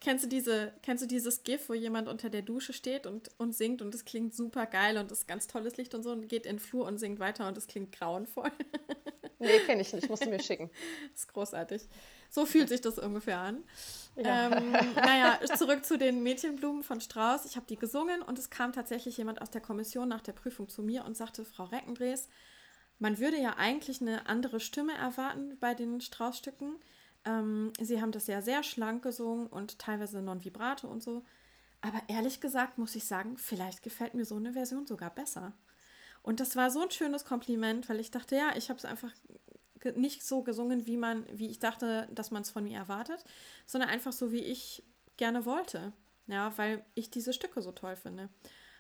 [0.10, 3.54] kennst, du diese, kennst du dieses GIF, wo jemand unter der Dusche steht und, und
[3.54, 6.28] singt und es klingt super geil und es ist ganz tolles Licht und so und
[6.28, 8.50] geht in den Flur und singt weiter und es klingt grauenvoll?
[9.40, 10.72] nee, kenne ich nicht, musst du mir schicken.
[11.12, 11.88] Das ist großartig.
[12.32, 13.64] So fühlt sich das ungefähr an.
[14.16, 14.48] Ja.
[14.48, 17.46] Ähm, naja, zurück zu den Mädchenblumen von Strauß.
[17.46, 20.70] Ich habe die gesungen und es kam tatsächlich jemand aus der Kommission nach der Prüfung
[20.70, 22.30] zu mir und sagte, Frau Reckendrees,
[22.98, 26.78] man würde ja eigentlich eine andere Stimme erwarten bei den Straußstücken.
[27.30, 31.24] Ähm, sie haben das ja sehr schlank gesungen und teilweise non-vibrato und so.
[31.82, 35.54] Aber ehrlich gesagt muss ich sagen, vielleicht gefällt mir so eine Version sogar besser.
[36.22, 39.12] Und das war so ein schönes Kompliment, weil ich dachte, ja, ich habe es einfach
[39.96, 43.24] nicht so gesungen, wie man, wie ich dachte, dass man es von mir erwartet,
[43.66, 44.84] sondern einfach so, wie ich
[45.16, 45.94] gerne wollte.
[46.28, 48.30] Ja, weil ich diese Stücke so toll finde.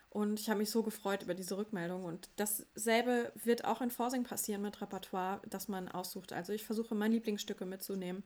[0.09, 2.03] Und ich habe mich so gefreut über diese Rückmeldung.
[2.03, 6.33] Und dasselbe wird auch in Forsing passieren mit Repertoire, das man aussucht.
[6.33, 8.23] Also ich versuche meine Lieblingsstücke mitzunehmen.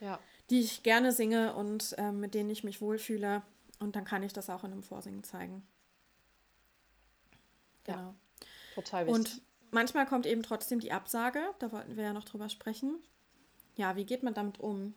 [0.00, 0.20] Ja.
[0.50, 3.42] Die ich gerne singe und äh, mit denen ich mich wohlfühle.
[3.80, 5.66] Und dann kann ich das auch in einem Vorsingen zeigen.
[7.84, 7.98] Genau.
[7.98, 8.14] Ja,
[8.74, 9.18] total wichtig.
[9.18, 11.40] Und manchmal kommt eben trotzdem die Absage.
[11.60, 13.02] Da wollten wir ja noch drüber sprechen.
[13.76, 14.94] Ja, wie geht man damit um?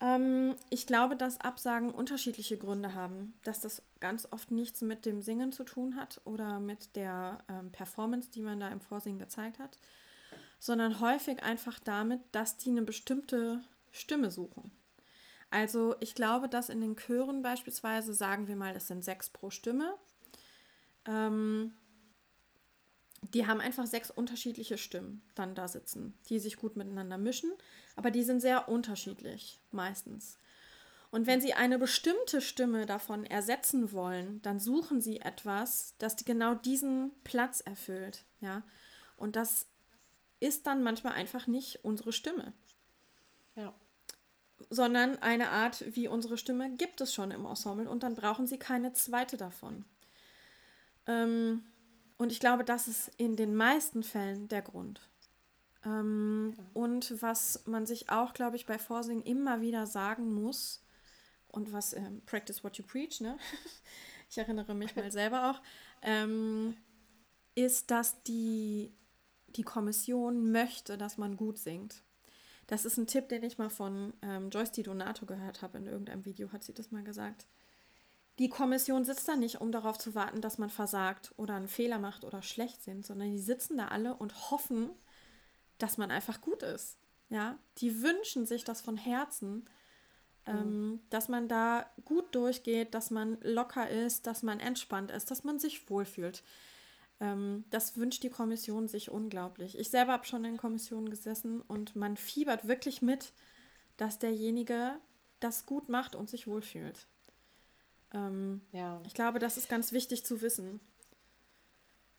[0.00, 3.34] Ähm, ich glaube, dass Absagen unterschiedliche Gründe haben.
[3.44, 7.70] Dass das ganz oft nichts mit dem Singen zu tun hat oder mit der ähm,
[7.70, 9.78] Performance, die man da im Vorsingen gezeigt hat,
[10.58, 14.70] sondern häufig einfach damit, dass die eine bestimmte Stimme suchen.
[15.50, 19.50] Also ich glaube, dass in den Chören beispielsweise, sagen wir mal, es sind sechs pro
[19.50, 19.94] Stimme,
[21.06, 21.72] ähm,
[23.22, 27.52] die haben einfach sechs unterschiedliche Stimmen dann da sitzen, die sich gut miteinander mischen,
[27.96, 30.38] aber die sind sehr unterschiedlich meistens.
[31.10, 36.54] Und wenn sie eine bestimmte Stimme davon ersetzen wollen, dann suchen sie etwas, das genau
[36.54, 38.62] diesen Platz erfüllt, ja.
[39.16, 39.66] Und das
[40.38, 42.52] ist dann manchmal einfach nicht unsere Stimme.
[43.56, 43.74] Ja.
[44.70, 48.58] Sondern eine Art wie unsere Stimme gibt es schon im Ensemble und dann brauchen sie
[48.58, 49.84] keine zweite davon.
[51.06, 51.64] Ähm,
[52.20, 55.00] und ich glaube, das ist in den meisten Fällen der Grund.
[55.86, 60.84] Ähm, und was man sich auch, glaube ich, bei Vorsingen immer wieder sagen muss,
[61.48, 63.38] und was ähm, Practice What You Preach, ne?
[64.28, 65.62] ich erinnere mich mal selber auch,
[66.02, 66.76] ähm,
[67.54, 68.92] ist, dass die,
[69.56, 72.02] die Kommission möchte, dass man gut singt.
[72.66, 75.78] Das ist ein Tipp, den ich mal von ähm, Joyce Di Donato gehört habe.
[75.78, 77.46] In irgendeinem Video hat sie das mal gesagt
[78.40, 81.98] die Kommission sitzt da nicht, um darauf zu warten, dass man versagt oder einen Fehler
[81.98, 84.88] macht oder schlecht sind, sondern die sitzen da alle und hoffen,
[85.76, 86.96] dass man einfach gut ist.
[87.28, 89.68] Ja, die wünschen sich das von Herzen,
[90.46, 91.00] ähm, mhm.
[91.10, 95.58] dass man da gut durchgeht, dass man locker ist, dass man entspannt ist, dass man
[95.58, 96.42] sich wohlfühlt.
[97.20, 99.78] Ähm, das wünscht die Kommission sich unglaublich.
[99.78, 103.34] Ich selber habe schon in Kommissionen gesessen und man fiebert wirklich mit,
[103.98, 104.98] dass derjenige
[105.40, 107.06] das gut macht und sich wohlfühlt.
[108.12, 109.00] Ähm, ja.
[109.06, 110.80] Ich glaube, das ist ganz wichtig zu wissen.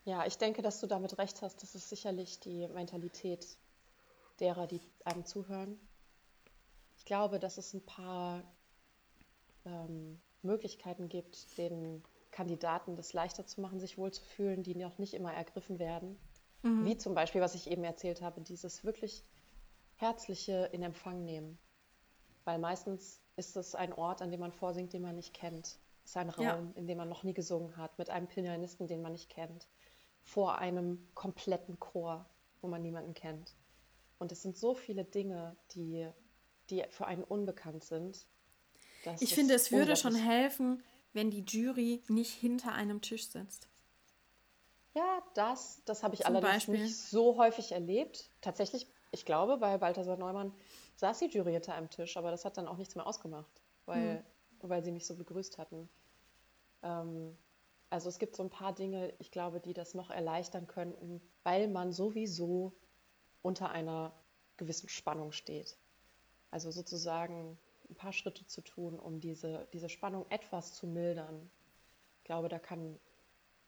[0.03, 1.61] Ja, ich denke, dass du damit recht hast.
[1.61, 3.57] Das ist sicherlich die Mentalität
[4.39, 5.79] derer, die einem zuhören.
[6.97, 8.43] Ich glaube, dass es ein paar
[9.65, 15.33] ähm, Möglichkeiten gibt, den Kandidaten das leichter zu machen, sich wohlzufühlen, die noch nicht immer
[15.33, 16.17] ergriffen werden.
[16.63, 16.85] Mhm.
[16.85, 19.23] Wie zum Beispiel, was ich eben erzählt habe, dieses wirklich
[19.97, 21.59] herzliche in Empfang nehmen.
[22.43, 25.79] Weil meistens ist es ein Ort, an dem man vorsingt, den man nicht kennt.
[26.03, 26.71] Es ist ein Raum, ja.
[26.75, 29.67] in dem man noch nie gesungen hat, mit einem Pianisten, den man nicht kennt,
[30.23, 32.25] vor einem kompletten Chor,
[32.61, 33.55] wo man niemanden kennt.
[34.19, 36.07] Und es sind so viele Dinge, die,
[36.69, 38.25] die für einen unbekannt sind.
[39.19, 40.83] Ich finde, es würde schon helfen,
[41.13, 43.67] wenn die Jury nicht hinter einem Tisch sitzt.
[44.93, 46.83] Ja, das, das habe ich Zum allerdings Beispiel.
[46.83, 48.29] nicht so häufig erlebt.
[48.41, 50.53] Tatsächlich, ich glaube, bei Balthasar Neumann
[50.95, 54.16] saß die Jury hinter einem Tisch, aber das hat dann auch nichts mehr ausgemacht, weil,
[54.16, 54.70] mhm.
[54.70, 55.89] weil sie mich so begrüßt hatten.
[56.84, 57.38] Ähm,
[57.89, 61.68] also es gibt so ein paar Dinge, ich glaube, die das noch erleichtern könnten, weil
[61.68, 62.74] man sowieso
[63.41, 64.14] unter einer
[64.55, 65.78] gewissen Spannung steht.
[66.51, 67.57] Also sozusagen
[67.89, 71.49] ein paar Schritte zu tun, um diese, diese Spannung etwas zu mildern.
[72.20, 72.97] Ich glaube, da kann,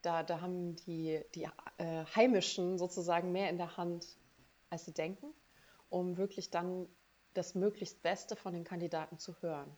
[0.02, 4.08] da, da haben die, die äh, Heimischen sozusagen mehr in der Hand,
[4.74, 5.34] als sie denken,
[5.90, 6.88] um wirklich dann
[7.34, 9.76] das möglichst Beste von den Kandidaten zu hören.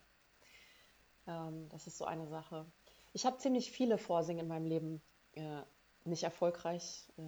[1.27, 2.65] Ähm, das ist so eine Sache.
[3.13, 5.01] Ich habe ziemlich viele Vorsingen in meinem Leben
[5.33, 5.61] äh,
[6.05, 7.21] nicht erfolgreich äh,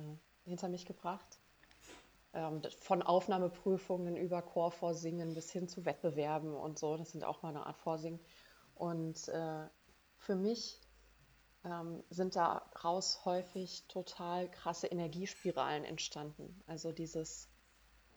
[0.45, 1.39] hinter mich gebracht.
[2.33, 6.97] Ähm, von Aufnahmeprüfungen über Chorvorsingen bis hin zu Wettbewerben und so.
[6.97, 8.19] Das sind auch mal eine Art Vorsingen.
[8.75, 9.67] Und äh,
[10.17, 10.79] für mich
[11.65, 16.61] ähm, sind daraus häufig total krasse Energiespiralen entstanden.
[16.67, 17.49] Also dieses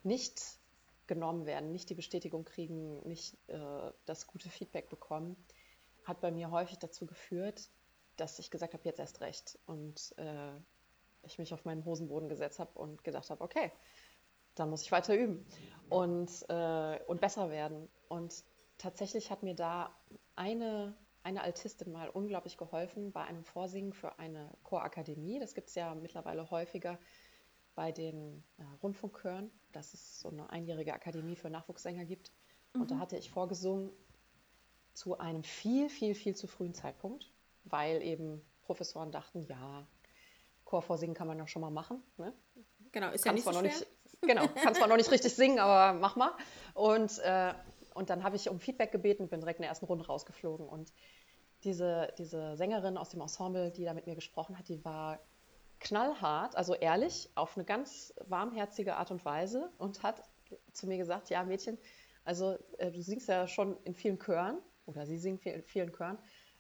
[0.03, 0.41] nicht
[1.07, 5.37] genommen werden, nicht die Bestätigung kriegen, nicht äh, das gute Feedback bekommen,
[6.05, 7.69] hat bei mir häufig dazu geführt,
[8.17, 9.59] dass ich gesagt habe, jetzt erst recht.
[9.67, 10.53] Und äh,
[11.23, 13.73] ich mich auf meinen Hosenboden gesetzt habe und gedacht habe, okay,
[14.55, 15.45] dann muss ich weiter üben
[15.89, 17.89] und, äh, und besser werden.
[18.09, 18.45] Und
[18.79, 19.95] tatsächlich hat mir da
[20.37, 25.39] eine eine Altistin mal unglaublich geholfen bei einem Vorsingen für eine Chorakademie.
[25.39, 26.99] Das gibt es ja mittlerweile häufiger
[27.81, 32.31] bei den äh, Rundfunkchören, dass es so eine einjährige Akademie für Nachwuchssänger gibt.
[32.75, 32.83] Mhm.
[32.83, 33.01] Und da mhm.
[33.01, 33.91] hatte ich vorgesungen
[34.93, 37.33] zu einem viel, viel, viel zu frühen Zeitpunkt,
[37.65, 39.87] weil eben Professoren dachten, ja,
[40.67, 42.03] Chorvorsingen kann man ja schon mal machen.
[42.19, 42.35] Ne?
[42.93, 43.87] Genau, ist kann ja nicht, so nicht
[44.21, 46.33] Genau, kann zwar noch nicht richtig singen, aber mach mal.
[46.75, 47.55] Und äh,
[47.95, 50.69] und dann habe ich um Feedback gebeten, bin direkt in der ersten Runde rausgeflogen.
[50.69, 50.93] Und
[51.65, 55.19] diese, diese Sängerin aus dem Ensemble, die da mit mir gesprochen hat, die war
[55.81, 60.23] knallhart, also ehrlich, auf eine ganz warmherzige Art und Weise und hat
[60.73, 61.79] zu mir gesagt, ja Mädchen,
[62.25, 66.19] also äh, du singst ja schon in vielen Chören oder sie singen in vielen Chören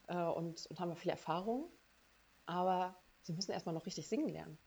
[0.08, 1.70] äh, und, und haben ja viel Erfahrung,
[2.46, 4.58] aber sie müssen erstmal noch richtig singen lernen.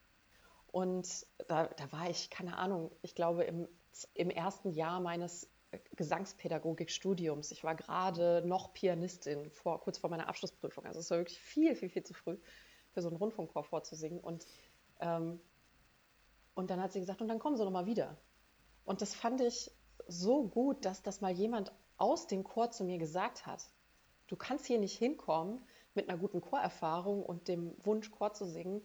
[0.67, 3.67] Und da, da war ich, keine Ahnung, ich glaube im,
[4.13, 5.49] im ersten Jahr meines
[5.95, 7.51] Gesangspädagogikstudiums.
[7.51, 10.85] Ich war gerade noch Pianistin, vor, kurz vor meiner Abschlussprüfung.
[10.85, 12.37] Also es war wirklich viel, viel, viel zu früh
[12.93, 14.19] für so einen Rundfunkchor vorzusingen.
[14.19, 14.45] Und,
[14.99, 15.39] ähm,
[16.55, 18.15] und dann hat sie gesagt, und dann kommen Sie noch mal wieder.
[18.85, 19.71] Und das fand ich
[20.07, 23.69] so gut, dass das mal jemand aus dem Chor zu mir gesagt hat.
[24.27, 25.63] Du kannst hier nicht hinkommen
[25.93, 28.81] mit einer guten Chorerfahrung und dem Wunsch, Chor zu singen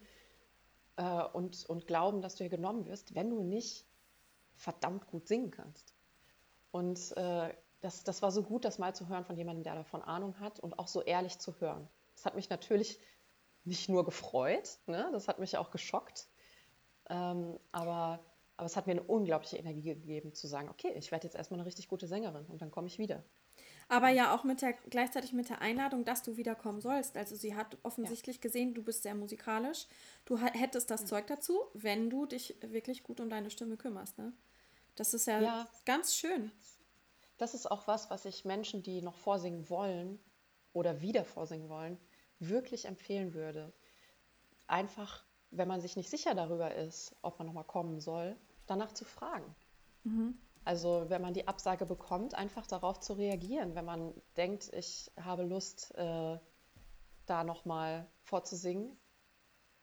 [0.96, 3.86] äh, und, und glauben, dass du hier genommen wirst, wenn du nicht
[4.56, 5.94] verdammt gut singen kannst.
[6.70, 10.02] Und äh, das, das war so gut, das mal zu hören von jemandem, der davon
[10.02, 11.88] Ahnung hat und auch so ehrlich zu hören.
[12.14, 12.98] Das hat mich natürlich
[13.64, 15.08] nicht nur gefreut, ne?
[15.12, 16.28] das hat mich auch geschockt,
[17.08, 18.20] ähm, aber,
[18.56, 21.60] aber es hat mir eine unglaubliche Energie gegeben, zu sagen, okay, ich werde jetzt erstmal
[21.60, 23.22] eine richtig gute Sängerin und dann komme ich wieder.
[23.90, 27.16] Aber ja auch mit der, gleichzeitig mit der Einladung, dass du wiederkommen sollst.
[27.16, 28.42] Also sie hat offensichtlich ja.
[28.42, 29.86] gesehen, du bist sehr musikalisch.
[30.26, 31.06] Du hättest das ja.
[31.06, 34.18] Zeug dazu, wenn du dich wirklich gut um deine Stimme kümmerst.
[34.18, 34.34] Ne?
[34.94, 36.52] Das ist ja, ja, ganz schön.
[37.38, 40.18] Das ist auch was, was ich Menschen, die noch vorsingen wollen
[40.74, 41.98] oder wieder vorsingen wollen,
[42.38, 43.72] wirklich empfehlen würde.
[44.66, 48.36] Einfach, wenn man sich nicht sicher darüber ist, ob man nochmal kommen soll,
[48.66, 49.54] danach zu fragen.
[50.04, 50.38] Mhm.
[50.64, 53.74] Also wenn man die Absage bekommt, einfach darauf zu reagieren.
[53.74, 56.38] Wenn man denkt, ich habe Lust, äh,
[57.26, 58.96] da nochmal vorzusingen,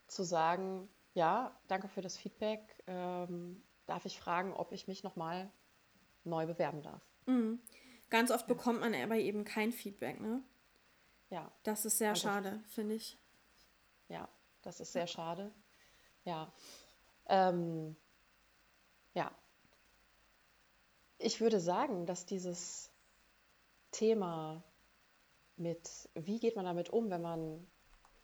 [0.07, 2.83] zu sagen, ja, danke für das Feedback.
[2.87, 5.51] Ähm, darf ich fragen, ob ich mich nochmal
[6.23, 7.01] neu bewerben darf.
[7.25, 7.59] Mhm.
[8.09, 10.43] Ganz oft bekommt man aber eben kein Feedback, ne?
[11.29, 11.51] Ja.
[11.63, 13.17] Das ist sehr also, schade, finde ich.
[14.09, 14.29] Ja,
[14.61, 15.51] das ist sehr schade.
[16.23, 16.51] Ja.
[17.27, 17.95] Ähm,
[19.13, 19.31] ja.
[21.17, 22.91] Ich würde sagen, dass dieses
[23.91, 24.63] Thema
[25.55, 27.65] mit, wie geht man damit um, wenn man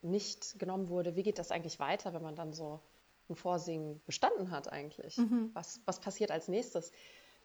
[0.02, 2.82] nicht genommen wurde, wie geht das eigentlich weiter, wenn man dann so
[3.30, 5.18] ein Vorsingen bestanden hat eigentlich.
[5.18, 5.52] Mhm.
[5.54, 6.91] Was, was passiert als nächstes?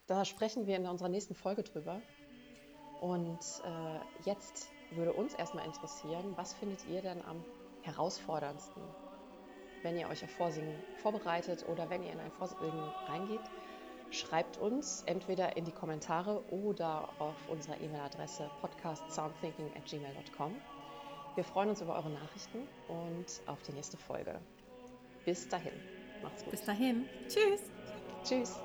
[0.06, 2.00] Da sprechen wir in unserer nächsten Folge drüber.
[3.00, 7.44] Und äh, jetzt würde uns erstmal interessieren, was findet ihr denn am
[7.82, 8.82] herausforderndsten,
[9.82, 13.40] wenn ihr euch auf Vorsingen vorbereitet oder wenn ihr in ein Vorsingen reingeht?
[14.10, 20.54] Schreibt uns entweder in die Kommentare oder auf unserer E-Mail-Adresse podcastsoundthinking@gmail.com.
[21.34, 24.40] Wir freuen uns über eure Nachrichten und auf die nächste Folge.
[25.24, 25.72] Bis dahin.
[26.22, 26.52] Macht's gut.
[26.52, 27.06] Bis dahin.
[27.28, 27.60] Tschüss.
[28.24, 28.60] Tschüss.